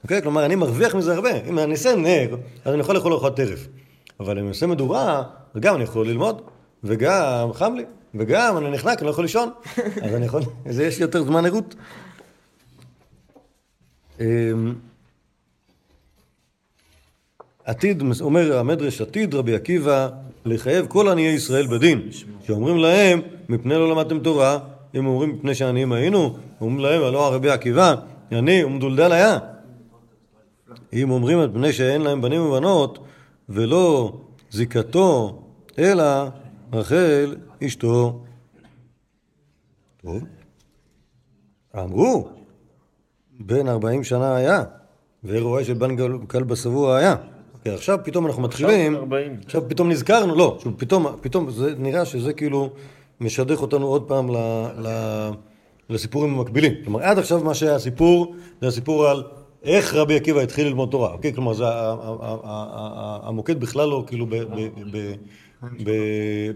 [0.02, 0.22] אוקיי?
[0.22, 1.30] כלומר, אני מרוויח מזה הרבה.
[1.48, 3.66] אם אני אעשה נר, אז אני יכול לאכול ארוחת טרף.
[4.20, 5.22] אבל אם אני אעשה מדורה,
[5.54, 6.42] אז גם אני יכול ללמוד,
[6.84, 7.84] וגם חם לי,
[8.14, 9.50] וגם אני נחנק, אני לא יכול לישון.
[10.02, 11.74] אז אני יכול, אז יש לי יותר זמן ערות.
[17.68, 20.08] עתיד, אומר המדרש, עתיד רבי עקיבא
[20.44, 22.08] לחייב כל עניי ישראל בדין,
[22.46, 24.58] שאומרים להם, מפני לא למדתם תורה,
[24.94, 27.94] אם אומרים מפני שעניים היינו, אומרים להם, הלא רבי עקיבא,
[28.30, 29.38] עני ומדולדל היה.
[30.92, 32.98] אם אומרים מפני שאין להם בנים ובנות,
[33.48, 34.12] ולא
[34.50, 35.42] זיקתו,
[35.78, 36.04] אלא
[36.72, 38.24] רחל אשתו.
[40.02, 40.24] טוב.
[41.78, 42.28] אמרו,
[43.40, 44.64] בן ארבעים שנה היה,
[45.24, 45.96] ואירועי של בן
[46.26, 47.16] כלבא שבוע היה.
[47.68, 48.96] כי עכשיו פתאום אנחנו מתחילים,
[49.44, 52.70] עכשיו פתאום נזכרנו, לא, פתאום, פתאום זה נראה שזה כאילו
[53.20, 54.36] משדך אותנו עוד פעם ל,
[54.78, 54.88] ל,
[55.90, 56.72] לסיפורים המקבילים.
[56.84, 59.22] כלומר, עד עכשיו מה שהיה הסיפור, זה הסיפור על
[59.62, 61.34] איך רבי עקיבא התחיל ללמוד תורה, אוקיי?
[61.34, 61.64] כלומר, זה,
[63.22, 65.14] המוקד בכלל לא כאילו ב, ב, ב,
[65.84, 65.90] ב,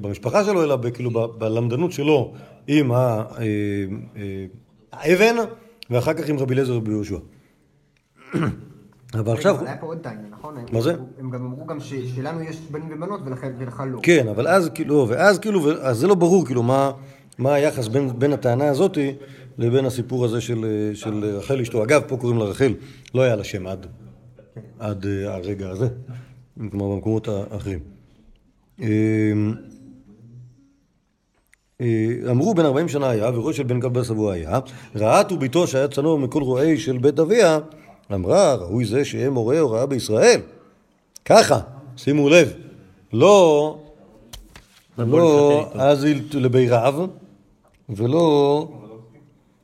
[0.00, 2.32] במשפחה שלו, אלא ב, כאילו ב, בלמדנות שלו
[2.66, 4.46] עם אה, אה,
[4.92, 5.36] האבן,
[5.90, 7.18] ואחר כך עם רבי אליעזר ורבי יהושע.
[9.14, 9.56] אבל עכשיו...
[9.56, 10.54] אבל היה פה עוד טענה, נכון?
[10.72, 10.94] מה זה?
[11.18, 11.78] הם גם אמרו גם
[12.14, 13.20] שלנו יש בנים ובנות
[13.60, 14.00] ולך לא.
[14.02, 16.90] כן, אבל אז כאילו, ואז כאילו, אז זה לא ברור כאילו מה,
[17.38, 19.14] מה היחס בין, הטענה הזאתי
[19.58, 21.84] לבין הסיפור הזה של, אה, של רחל אשתו.
[21.84, 22.74] אגב, פה קוראים לה רחל,
[23.14, 23.86] לא היה לה שם עד,
[24.78, 25.88] עד אה, הרגע הזה,
[26.70, 27.78] כלומר במקומות האחרים.
[28.80, 29.32] אה,
[32.30, 34.58] אמרו בן 40 שנה היה, וראש של בן כלבה שבוע היה,
[34.96, 37.58] רעת וביתו שהיה צנוע מכל רועי של בית אביה,
[38.14, 40.40] אמרה, ראוי זה שיהיה מורה הוראה בישראל.
[41.24, 41.60] ככה,
[41.96, 42.52] שימו לב,
[43.12, 43.78] לא,
[44.98, 47.00] לא אזיל לבי רב,
[47.88, 48.68] ולא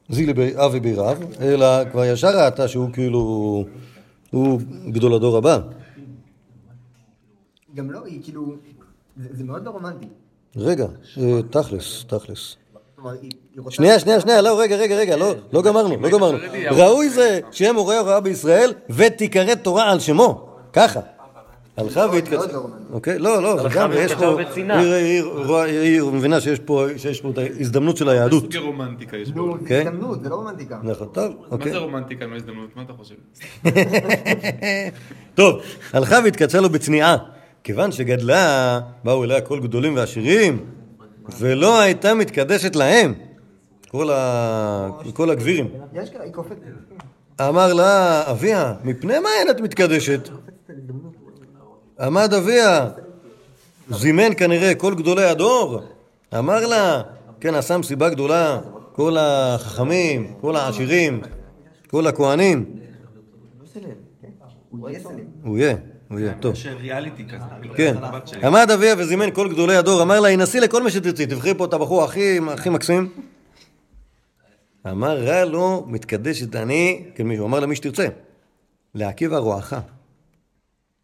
[0.08, 3.64] זי לבי אב ובי רב, אלא כבר ישר ראתה שהוא כאילו,
[4.30, 4.60] הוא
[4.90, 5.60] גדול הדור הבא.
[7.74, 8.54] גם לא, היא כאילו,
[9.16, 10.06] זה זה מאוד לא רומנטי.
[10.56, 10.86] רגע,
[11.18, 12.56] אה, תכלס, תכלס.
[13.70, 16.38] שנייה, שנייה, שנייה, לא, רגע, רגע, רגע, לא, לא גמרנו, לא גמרנו.
[16.70, 21.00] ראוי זה שיהיה מורה הוראה בישראל ותיקרא תורה על שמו, ככה.
[21.76, 22.46] הלכה מאוד והתקצרה.
[22.52, 22.66] לא.
[22.92, 24.38] אוקיי, לא, לא, זה גם, יש פה.
[25.64, 26.86] היא- מבינה שיש פה
[27.32, 28.42] את ההזדמנות של היהדות.
[28.42, 29.34] סוגי רומנטיקה יש פה.
[29.40, 29.86] נו, זה כן.
[29.86, 30.78] הזדמנות, זה לא רומנטיקה.
[30.82, 31.72] נכון, טוב, מה אוקיי.
[31.72, 32.68] זה רומנטיקה עם ההזדמנות?
[32.76, 33.14] מה אתה חושב?
[35.34, 35.60] טוב,
[35.92, 37.16] הלכה והתקצרה לו בצניעה.
[37.64, 40.64] כיוון שגדלה, באו אליה כל גדולים ועשירים,
[41.38, 43.14] ולא הייתה מתקדשת להם.
[45.12, 45.68] כל הגבירים.
[47.40, 50.28] אמר לה, אביה, מפני מה אין את מתקדשת?
[52.00, 52.88] עמד אביה,
[53.90, 55.80] זימן כנראה כל גדולי הדור,
[56.38, 57.02] אמר לה,
[57.40, 58.60] כן, עשה מסיבה גדולה,
[58.92, 61.20] כל החכמים, כל העשירים,
[61.90, 62.64] כל הכהנים.
[65.42, 65.76] הוא יהיה
[66.08, 66.54] הוא הוא טוב.
[66.54, 67.44] יש ריאליטי כזה.
[67.76, 67.94] כן.
[68.42, 71.72] עמד אביה וזימן כל גדולי הדור, אמר לה, הנסי לכל מה שתרצי, תבחרי פה את
[71.72, 73.08] הבחור הכי, הכי מקסים.
[74.90, 78.06] אמר רע לו, מתקדשת אני, כן מישהו, אמר למי שתרצה,
[78.94, 79.76] לעקיבא רועך.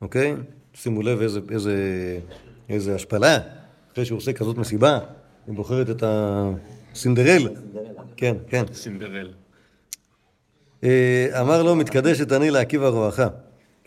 [0.02, 0.34] אוקיי?
[0.74, 1.76] שימו לב איזה, איזה,
[2.68, 3.38] איזה השפלה,
[3.92, 4.98] אחרי שהוא עושה כזאת מסיבה,
[5.46, 7.48] היא בוחרת את הסינדרל.
[8.16, 8.64] כן, כן.
[8.72, 9.32] סינדרל.
[10.84, 13.20] אה, אמר לו, מתקדשת אני לעקיבא רועך.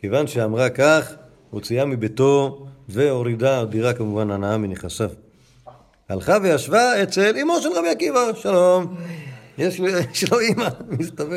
[0.01, 1.13] כיוון שאמרה כך,
[1.49, 5.09] הוציאה מביתו והורידה דירה כמובן הנאה מנכסיו.
[6.09, 8.95] הלכה וישבה אצל אמו של רבי עקיבא, שלום.
[9.57, 9.79] יש
[10.31, 10.67] לו אימא,
[10.99, 11.35] מסתבר.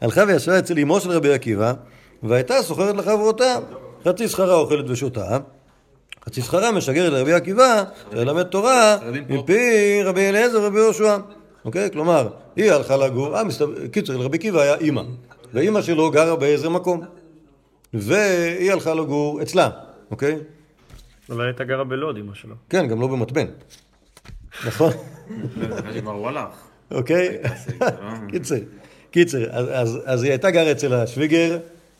[0.00, 1.72] הלכה וישבה אצל אמו של רבי עקיבא,
[2.22, 3.56] והייתה סוחרת לחברותה.
[4.04, 5.38] חצי שכרה אוכלת ושותה,
[6.26, 8.98] חצי שכרה משגרת לרבי עקיבא, שילמד תורה
[9.28, 11.16] מפי רבי אליעזר ורבי יהושע.
[11.64, 11.90] אוקיי?
[11.90, 15.02] כלומר, היא הלכה לגור, אה, מסתבר, קיצר, לרבי עקיבא היה אימא,
[15.54, 17.00] ואימא שלו גרה באיזה מקום.
[17.94, 19.70] והיא הלכה לגור אצלה,
[20.10, 20.36] אוקיי?
[21.30, 22.54] אולי הייתה גרה בלוד, אמא שלו.
[22.68, 23.46] כן, גם לא במתבן.
[24.66, 24.92] נכון?
[26.00, 26.68] כבר הוא הלך.
[26.90, 27.38] אוקיי?
[28.30, 28.56] קיצר,
[29.10, 29.44] קיצר,
[30.04, 31.58] אז, היא הייתה גרה אצל השוויגר,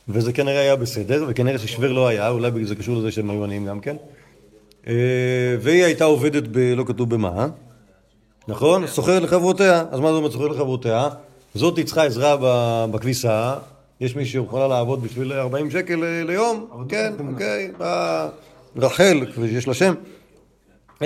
[0.09, 3.67] וזה כנראה היה בסדר, וכנראה ששוור לא היה, אולי זה קשור לזה שהם היו עניים
[3.67, 3.97] גם כן.
[4.87, 6.59] אה, והיא הייתה עובדת ב...
[6.77, 7.49] לא כתוב במה,
[8.49, 8.87] נכון?
[8.87, 9.85] סוחרת לחברותיה.
[9.91, 11.09] אז מה זה אומר סוחרת לחברותיה?
[11.55, 12.37] זאת צריכה עזרה
[12.87, 13.55] בכביסה,
[14.01, 18.29] יש מי שיכולה לעבוד בשביל 40 שקל אה, ליום, כן, אוקיי, באה
[18.77, 19.95] רחל, כפי שיש לה שם.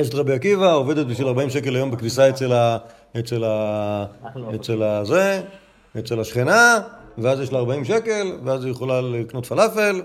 [0.01, 2.79] אשת רבי עקיבא עובדת בשביל 40 שקל ליום בכביסה אצל ה...
[3.19, 4.07] אצל ה...
[4.55, 5.43] אצל הזה,
[5.99, 6.81] אצל השכנה,
[7.19, 10.03] ואז יש לה 40 שקל, ואז היא יכולה לקנות פלאפל,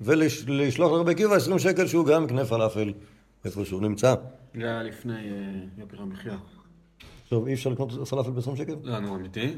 [0.00, 2.92] ולשלוח לרבי עקיבא 20 שקל שהוא גם יקנה פלאפל
[3.44, 4.14] איפה שהוא נמצא.
[4.54, 5.30] זה היה לפני אה,
[5.78, 6.36] יוקר המחיה.
[7.28, 8.74] טוב, אי אפשר לקנות פלאפל ב-20 שקל?
[8.82, 9.54] לא, נו, אמיתי?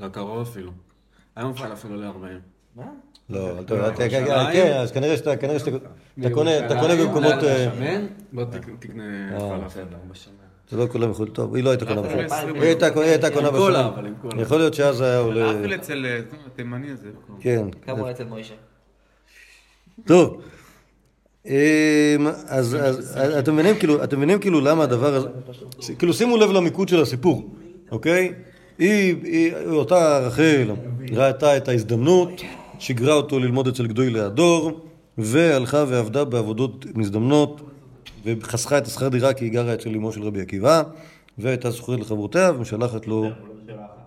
[0.00, 0.70] לא קרוב אפילו.
[1.36, 2.38] היום פלאפל עולה 40.
[3.30, 5.36] לא, אל ת- אל ת- כן, כן, אז כנראה שאתה
[6.32, 7.32] קונה- אתה קונה במקומות...
[7.44, 8.00] אה?
[8.32, 9.02] בוא תק- תקנה
[9.38, 9.84] פלאפל.
[10.70, 12.26] זה לא כולם יכולים, טוב, היא לא הייתה קונה בשמן.
[12.26, 12.54] ב-20.
[12.54, 12.90] היא הייתה
[13.30, 13.90] קונה- קולה.
[14.42, 15.52] יכול להיות שאז היה עולה...
[15.52, 17.08] פלאפל אצל אה, התימני הזה.
[17.40, 17.66] כן.
[17.82, 18.54] כמה הוא אצל מוישה?
[20.06, 20.42] טוב.
[21.46, 21.52] אמ,
[22.46, 22.76] אז
[23.38, 25.28] אתם מבינים כאילו, אתם מבינים כאילו למה הדבר הזה,
[25.98, 27.54] כאילו שימו לב למיקוד של הסיפור,
[27.90, 28.32] אוקיי?
[28.78, 30.70] היא, היא, אותה רחל
[31.12, 32.42] ראתה את ההזדמנות,
[32.78, 34.80] שיגרה אותו ללמוד אצל גדולי הדור,
[35.18, 37.70] והלכה ועבדה בעבודות מזדמנות,
[38.24, 40.82] וחסכה את השכר דירה כי היא גרה אצל אמו של רבי עקיבא,
[41.38, 43.30] והייתה סוחרת לחברותיה ומשלחת לו,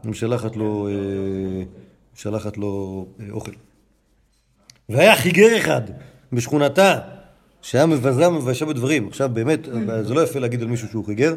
[0.03, 1.63] משלחת לו, אה,
[2.15, 3.51] משלחת לו אה, אוכל.
[4.89, 5.81] והיה חיגר אחד
[6.33, 6.99] בשכונתה
[7.61, 9.07] שהיה מבזה ומביישה בדברים.
[9.07, 9.59] עכשיו באמת,
[10.01, 11.35] זה לא יפה להגיד על מישהו שהוא חיגר,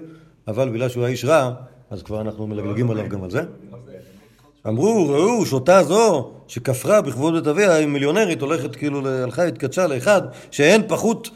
[0.48, 1.54] אבל בגלל שהוא היה איש רע,
[1.90, 3.42] אז כבר אנחנו מלגלגים עליו גם על זה.
[4.68, 10.22] אמרו, ראו, שוטה זו שכפרה בכבוד בית אביה, היא מיליונרית, הולכת כאילו, הלכה, התקדשה לאחד,
[10.50, 11.30] שאין פחות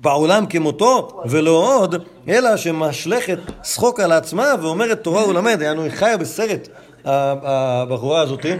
[0.00, 1.94] בעולם כמותו, ולא עוד,
[2.28, 6.68] אלא שמשלכת שחוק על עצמה ואומרת תורה ולמד, יענו, היא חיה בסרט,
[7.04, 8.52] הבחורה הזאתי,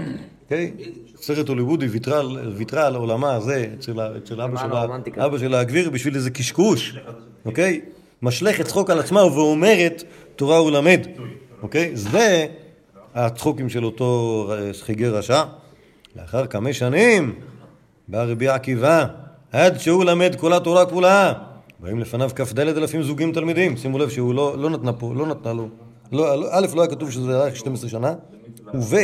[0.45, 0.73] אוקיי?
[1.21, 1.87] סרט הוליוודי
[2.57, 5.25] ויתרה, על- עולמה הזה אצל, אצל אבא שלה, הרומנטיקה.
[5.27, 6.97] אבא שלה הגביר בשביל איזה קשקוש,
[7.45, 7.81] אוקיי?
[8.23, 10.03] משלכת צחוק על עצמה ואומרת
[10.37, 11.07] תורה ולמד,
[11.63, 11.91] אוקיי?
[11.97, 12.47] זה
[13.15, 14.51] הצחוקים של אותו
[14.81, 15.43] חיגר רשע.
[16.17, 17.35] לאחר כמה שנים
[18.09, 19.07] בא רבי עקיבא,
[19.53, 21.33] עד שהוא למד כל התורה כולה.
[21.81, 23.77] באים לפניו כ"ד אלפים זוגים תלמידים.
[23.77, 25.69] שימו לב שהוא לא, לא נתנה פה, לא נתנה לו.
[26.13, 28.15] לא, לא- א', לא היה כתוב שזה היה 12 שנה,
[28.75, 28.95] וב',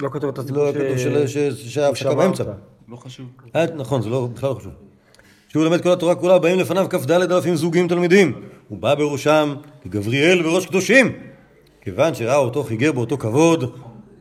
[0.00, 1.38] לא כתוב את הסיפור לא היה כתוב של- ש-
[1.74, 2.44] שהיה הפסקה באמצע.
[2.88, 3.26] לא חשוב.
[3.56, 4.72] אה, נכון, זה לא, בכלל לא חשוב.
[5.48, 8.32] שהוא למד כל התורה כולה, באים לפניו כ"ד אלפים זוגים תלמידים.
[8.68, 11.12] הוא בא בראשם כגבריאל בראש קדושים.
[11.80, 13.74] כיוון שראה אותו חיגר באותו כבוד,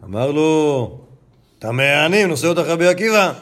[0.03, 0.99] אמר לו,
[1.59, 3.33] אתה מהענים, נושא אותך רבי עקיבא.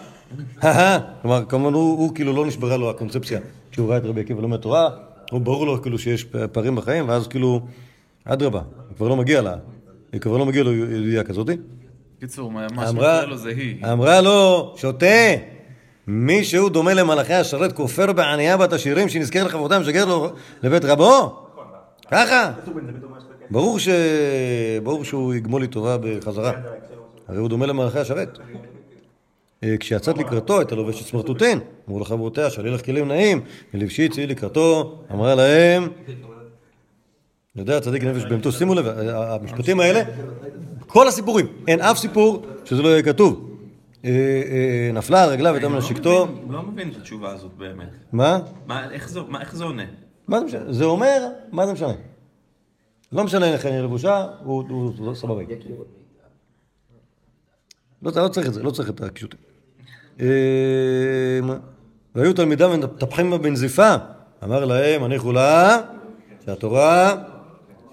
[1.21, 3.39] כלומר, כמובן הוא, הוא כאילו לא נשברה לו הקונספציה.
[3.71, 4.89] כשהוא ראה את רבי עקיבא לומד תורה,
[5.31, 7.61] הוא ברור לו כאילו שיש פערים בחיים, ואז כאילו,
[8.25, 9.55] אדרבה, הוא כבר לא מגיע לה.
[10.21, 11.57] כבר לא מגיע לו ידיעה כזאתי.
[12.19, 13.85] קיצור, מה שמפריע לו זה היא.
[13.85, 15.05] אמרה לו, שותה,
[16.07, 20.29] מי שהוא דומה למלאכי השרת כופר בענייה בת השירים שנזכר לכבודם משגר לו
[20.63, 21.43] לבית רבו?
[22.11, 22.51] ככה.
[23.51, 23.87] ברור, ש...
[24.83, 26.51] ברור שהוא יגמול לי טובה בחזרה.
[27.27, 28.37] הרי הוא דומה למלאכי השרת.
[29.63, 33.41] אה, כשיצאת לקראתו הייתה לובשת סמרטוטין, אמרו לחברותיה, שאלי לך כלים נעים,
[33.73, 35.87] ולבשי צאי לקראתו, אמרה להם,
[37.55, 38.85] יודע צדיק נפש בהמתו, שימו לב,
[39.15, 40.01] המשפטים האלה,
[40.87, 43.49] כל הסיפורים, אין אף סיפור שזה לא יהיה כתוב.
[44.05, 47.87] אה, אה, נפלה על רגליו, הייתה מנשקתו, לא מבין את התשובה הזאת באמת.
[48.13, 48.39] מה?
[48.67, 49.83] מה, איך זה- מה- איך זה עונה?
[50.27, 50.73] מה זה משנה?
[50.73, 51.93] זה אומר, מה זה משנה?
[53.11, 55.43] לא משנה איך אני לבושה, הוא סבבה.
[58.01, 59.39] לא לא צריך את זה, לא צריך את הקישוטים.
[60.19, 61.39] אה,
[62.15, 63.95] והיו תלמידיו מטפחים בה בנזיפה,
[64.43, 65.77] אמר להם, הניחו לה,
[66.45, 67.15] שהתורה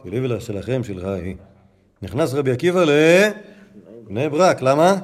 [0.04, 1.36] שלי ושלכם שלך היא.
[2.02, 4.96] נכנס רבי עקיבא לבני ברק, למה?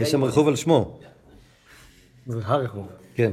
[0.00, 0.98] יש שם רחוב על שמו.
[2.26, 2.88] זה הרחוב.
[3.14, 3.32] כן.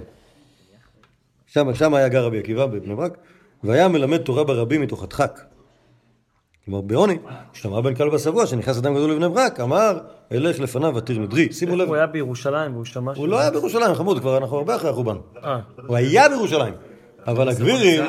[1.47, 3.17] שם, שם היה גר רבי עקיבא בבני ברק,
[3.63, 5.52] והיה מלמד תורה ברבים מתוך הדחק.
[6.65, 7.17] כלומר, בעוני,
[7.53, 9.99] שמע בן כלבא שבוע, שנכנס אדם גדול לבני ברק, אמר,
[10.31, 11.47] אלך לפניו עתיר מדרי.
[11.51, 14.75] שימו לב, הוא היה בירושלים והוא שמע הוא לא היה בירושלים, חמוד, כבר אנחנו הרבה
[14.75, 15.17] אחרי החורבן.
[15.43, 16.73] אה, הוא היה בירושלים,
[17.27, 18.03] אבל הגבירים...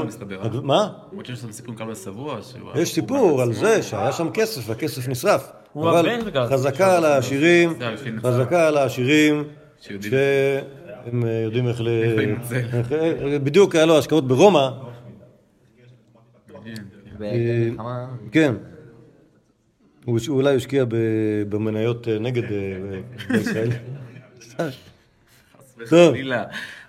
[0.62, 0.88] מה?
[1.12, 2.38] למרות שיש שם סיפור כמה שבוע.
[2.74, 5.52] יש סיפור על זה שהיה שם כסף, והכסף נשרף.
[5.76, 6.06] אבל
[6.50, 7.74] חזקה על העשירים.
[8.22, 9.44] חזקה על העשירים.
[9.80, 11.88] שהם אה, יודעים איך ל...
[13.38, 14.68] בדיוק היה לו השקעות ברומא.
[18.32, 18.54] כן.
[20.04, 22.42] הוא אולי השקיע ב- במניות אה, נגד
[24.60, 24.68] אה.
[25.88, 26.14] טוב.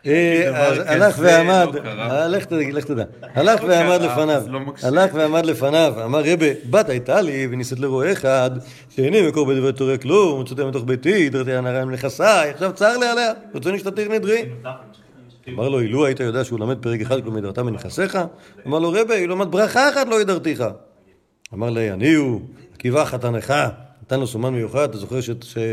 [0.06, 4.60] אה, אז דבר הלך ועמד, לא לך תדע, לך תדע, הלך ועמד קרה, לפניו, לא.
[4.84, 8.52] הלך ועמד לפניו, אמר רבה, בת הייתה לי ונישאת לרועה אחד,
[8.90, 13.32] שאיני מקור בדברי תורה כלום, מצאתי מתוך ביתי, דרתי הנערה מנכסיי, עכשיו צר לי עליה,
[13.54, 14.46] רוצה להשתתף נדרי.
[15.50, 18.18] אמר לו, אילו היית יודע שהוא למד פרק אחד כלום ידרתה מנכסיך?
[18.68, 20.64] אמר לו, רבה, היא לומד ברכה אחת לא ידרתיך.
[21.54, 22.42] אמר לי, אני הוא,
[22.74, 23.54] עקיבא חתנך,
[24.02, 25.20] נתן לו סומן מיוחד, אתה זוכר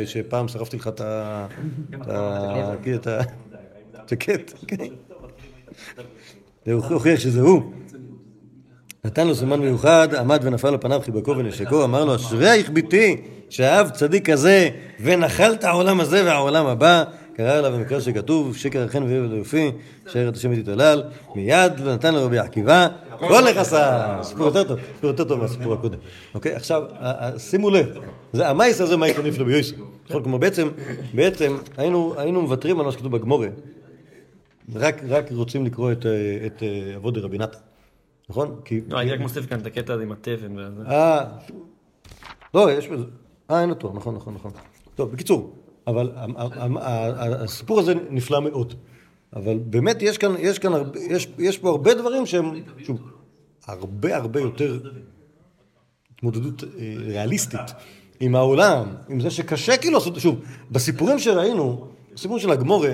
[0.06, 1.46] שפעם שרפתי לך את ה...
[1.94, 3.20] את ה...
[4.12, 4.12] את
[4.62, 4.90] אוקיי.
[6.66, 7.62] זה הוכיח שזה הוא.
[9.04, 13.16] נתן לו סימן מיוחד, עמד ונפל על פניו חיבקו ונשקו, אמר לו, אשרייך ביתי,
[13.48, 14.70] שאהב צדיק כזה,
[15.00, 17.04] ונחלת העולם הזה והעולם הבא.
[17.36, 19.70] קרא אליו במקרה שכתוב, שקר החן ואיבל היופי,
[20.12, 21.02] שער את השם יתהלל,
[21.34, 24.18] מיד ונתן לרבי עקיבא, כל נכסיו.
[24.22, 25.98] סיפור יותר טוב, סיפור יותר טוב מהסיפור הקודם.
[26.34, 26.82] אוקיי, עכשיו,
[27.38, 27.86] שימו לב,
[28.32, 29.74] זה המייס הזה מה יקניף לו ביוסי.
[30.10, 30.68] נכון, כלומר, בעצם,
[31.14, 33.48] בעצם, היינו מוותרים על מה שכתוב בגמורה,
[34.74, 36.62] רק, רוצים לקרוא את, אה, את
[36.96, 37.58] אבות דרבי נתן,
[38.28, 38.60] נכון?
[38.64, 38.80] כי...
[38.88, 40.82] לא, אני רק מוסיף כאן את הקטע הזה עם התבן וזה.
[40.88, 41.24] אה,
[42.54, 43.04] לא, יש בזה,
[43.50, 44.50] אה, אין אותו, נכון, נכון, נכון.
[44.94, 46.10] טוב, בקיצור, אבל
[47.18, 48.74] הסיפור הזה נפלא מאוד.
[49.36, 52.50] אבל באמת יש כאן, יש כאן, הרבה- יש, יש פה הרבה דברים שהם,
[52.84, 53.00] שוב,
[53.66, 54.80] הרבה הרבה יותר
[56.14, 56.68] התמודדות אה,
[56.98, 57.60] ריאליסטית
[58.20, 62.92] עם העולם, עם זה שקשה כאילו לעשות, שוב, בסיפורים שראינו, בסיפור של הגמורה,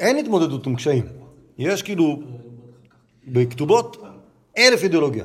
[0.00, 1.04] אין התמודדות עם קשיים.
[1.58, 2.20] יש כאילו,
[3.28, 3.96] בכתובות,
[4.58, 5.24] אלף אידיאולוגיה.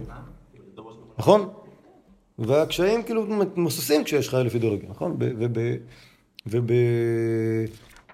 [1.18, 1.50] נכון?
[2.40, 5.18] והקשיים כאילו מתמוססים כשיש לך אלף אידיאולוגיה, נכון?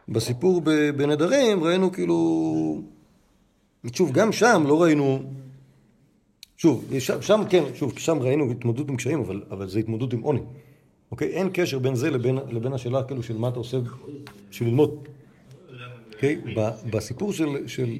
[0.08, 0.62] ובסיפור
[0.96, 2.82] בנדרים ראינו כאילו...
[3.94, 5.20] שוב, גם שם לא ראינו...
[6.58, 10.22] שוב, שם, שם כן, שוב, שם ראינו התמודדות עם קשיים, אבל, אבל זה התמודדות עם
[10.22, 10.42] עוני.
[11.12, 11.28] אוקיי?
[11.28, 13.78] אין קשר בין זה לבין, לבין השאלה כאילו של מה אתה עושה
[14.50, 15.08] בשביל ללמוד.
[16.14, 16.42] אוקיי?
[16.90, 17.98] בסיפור של, של,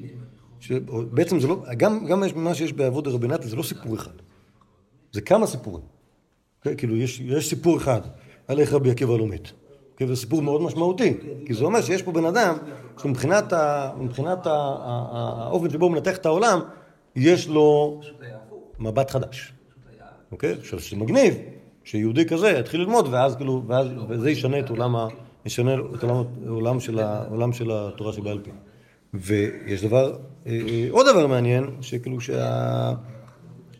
[0.60, 0.78] של...
[1.10, 1.62] בעצם זה לא...
[1.76, 4.12] גם, גם מה שיש באבות דרבי נתן זה לא סיפור אחד.
[5.12, 5.84] זה כמה סיפורים.
[6.64, 8.00] Okay, כאילו, יש, יש סיפור אחד
[8.48, 9.40] על איך רבי עקיבא לומד.
[10.02, 11.14] Okay, וזה סיפור מאוד משמעותי,
[11.46, 12.54] כי זה אומר שיש פה בן אדם
[13.02, 16.60] שמבחינת ה, מבחינת ה, ה, האופן שבו הוא מנתח את העולם,
[17.16, 18.00] יש לו
[18.78, 19.52] מבט חדש.
[20.32, 20.52] אוקיי?
[20.52, 21.34] עכשיו, שזה מגניב,
[21.84, 25.08] שיהודי כזה יתחיל ללמוד, ואז כאילו, ואז, וזה ישנה את עולם ה...
[25.46, 28.50] ישנה את עולם, העולם, של ה, העולם של התורה שבעל פה.
[29.14, 32.92] ויש דבר, אה, אה, עוד דבר מעניין, שכאילו שה...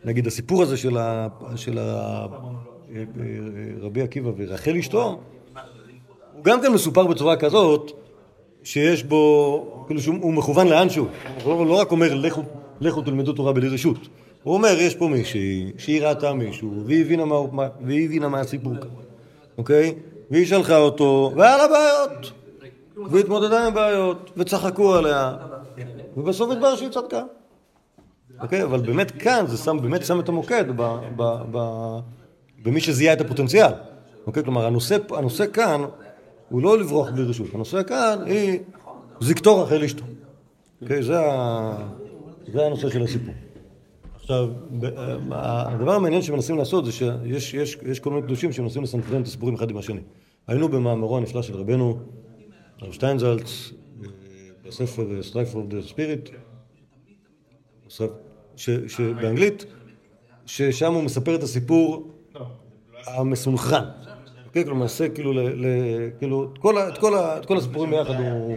[0.05, 2.27] נגיד הסיפור הזה של, ה, של ה,
[2.95, 3.05] אה,
[3.81, 5.21] רבי עקיבא ורחל אשתו,
[6.43, 7.93] הוא גם כן מסופר בצורה כזאת,
[8.63, 11.07] שיש בו, כאילו שהוא מכוון לאנשהו.
[11.45, 12.43] הוא לא רק אומר לכו,
[12.81, 13.97] לכו תלמדו תורה בלי רשות.
[14.43, 18.73] הוא אומר, יש פה מישהי שהיא ראתה מישהו, והיא הבינה מה, והיא הבינה מה הסיפור
[18.77, 18.89] כאן,
[19.59, 19.95] אוקיי?
[20.31, 22.33] והיא שלחה אותו, והיה לה בעיות.
[23.11, 25.33] והתמודדה עם בעיות, וצחקו עליה,
[26.17, 27.23] ובסוף התברר שהיא צדקה.
[28.41, 28.63] אוקיי?
[28.63, 31.59] אבל באמת כאן זה שם, באמת שם את המוקד ב, ב, ב,
[32.63, 33.73] במי שזיהה את הפוטנציאל.
[34.27, 34.45] אוקיי?
[34.45, 35.85] כלומר, הנושא, הנושא כאן
[36.53, 37.55] הוא לא לברוח בלי רשות.
[37.55, 38.59] הנושא כאן היא
[39.21, 40.05] זקתור רחל אשתו.
[40.83, 41.03] אוקיי?
[41.03, 41.17] זה,
[42.55, 43.35] הנושא של הסיפור.
[44.15, 44.49] עכשיו,
[44.81, 44.85] ב-
[45.33, 49.27] ה- הדבר המעניין שמנסים לעשות זה שיש יש, יש כל מיני קדושים שמנסים לסנכרן את
[49.27, 50.01] הסיפורים אחד עם השני.
[50.47, 51.99] היינו במאמרו הנפלא של רבנו,
[52.81, 53.73] הרב שטיינזלץ,
[54.03, 54.09] אה,
[54.67, 56.31] בספר Strife of the Spirit,
[58.89, 59.65] שבאנגלית,
[60.47, 62.13] ששם הוא מספר את הסיפור
[63.07, 63.85] המסונכרן.
[64.53, 65.33] כן, כלומר, למעשה, כאילו,
[66.19, 66.53] כאילו,
[66.89, 66.99] את
[67.47, 68.57] כל, הסיפורים ביחד הוא...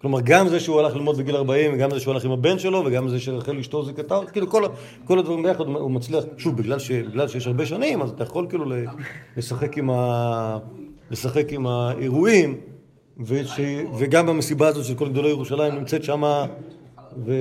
[0.00, 2.82] כלומר, גם זה שהוא הלך ללמוד בגיל 40, וגם זה שהוא הלך עם הבן שלו,
[2.86, 4.64] וגם זה שרחל אשתו זיכתה, כאילו כל,
[5.04, 8.46] כל הדברים ביחד הוא מצליח, שוב, בגלל, ש, בגלל שיש הרבה שנים, אז אתה יכול
[8.48, 8.64] כאילו
[9.36, 10.58] לשחק עם, ה,
[11.10, 12.60] לשחק עם האירועים,
[13.20, 13.60] וש,
[13.98, 16.46] וגם במסיבה הזאת של כל גדולי ירושלים נמצאת שמה,
[17.24, 17.32] ו...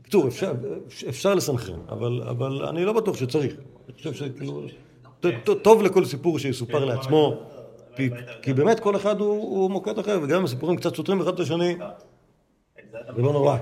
[0.00, 0.52] בקיצור, אפשר,
[1.08, 3.54] אפשר לסנכרן, אבל, אבל אני לא בטוח שצריך.
[3.90, 4.62] אני חושב שכאילו,
[5.20, 5.26] ט-
[5.62, 7.42] טוב לכל סיפור שיסופר לעצמו,
[7.96, 8.10] כי,
[8.42, 11.76] כי באמת כל אחד הוא, מוקד אחר, וגם אם הסיפורים קצת סותרים אחד את השני,
[13.16, 13.56] זה לא נורא.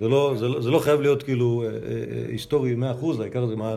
[0.00, 3.46] זה לא, זה לא, זה לא חייב להיות כאילו אה, אה, אה, היסטורי 100%, העיקר
[3.46, 3.76] זה מה...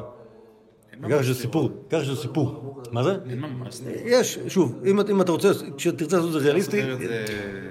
[1.03, 2.81] העיקר שזה סיפור, העיקר שזה סיפור.
[2.91, 3.15] מה זה?
[3.29, 3.91] אין ממש סיפור.
[4.05, 6.81] יש, שוב, אם, אתה רוצה, כשתרצה לעשות את זה ריאליסטי,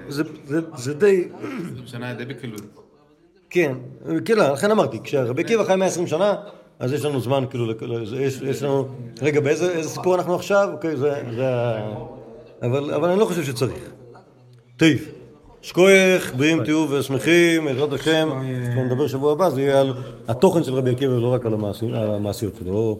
[0.09, 1.27] זה- די...
[1.75, 2.61] זה משנה די בקלות.
[3.49, 3.77] כן,
[4.25, 6.35] כאילו, לכן אמרתי, כשרבי עקיבא חי 120 שנה,
[6.81, 8.87] אז יש לנו זמן, כאילו, לזה, יש, לנו...
[9.21, 10.69] רגע, באיזה איזה סיפור אנחנו עכשיו?
[10.73, 11.45] אוקיי, זה...
[11.45, 11.93] ה...
[12.61, 13.89] אבל, אני לא חושב שצריך.
[14.77, 14.89] טוב,
[15.61, 18.29] שכוייך, בריאים תהיו ושמחים, בעזרת השם,
[18.71, 19.93] כשנדבר שבוע הבא, זה יהיה על
[20.27, 21.53] התוכן של רבי עקיבא ולא רק על
[21.93, 22.99] המעשיות שלו.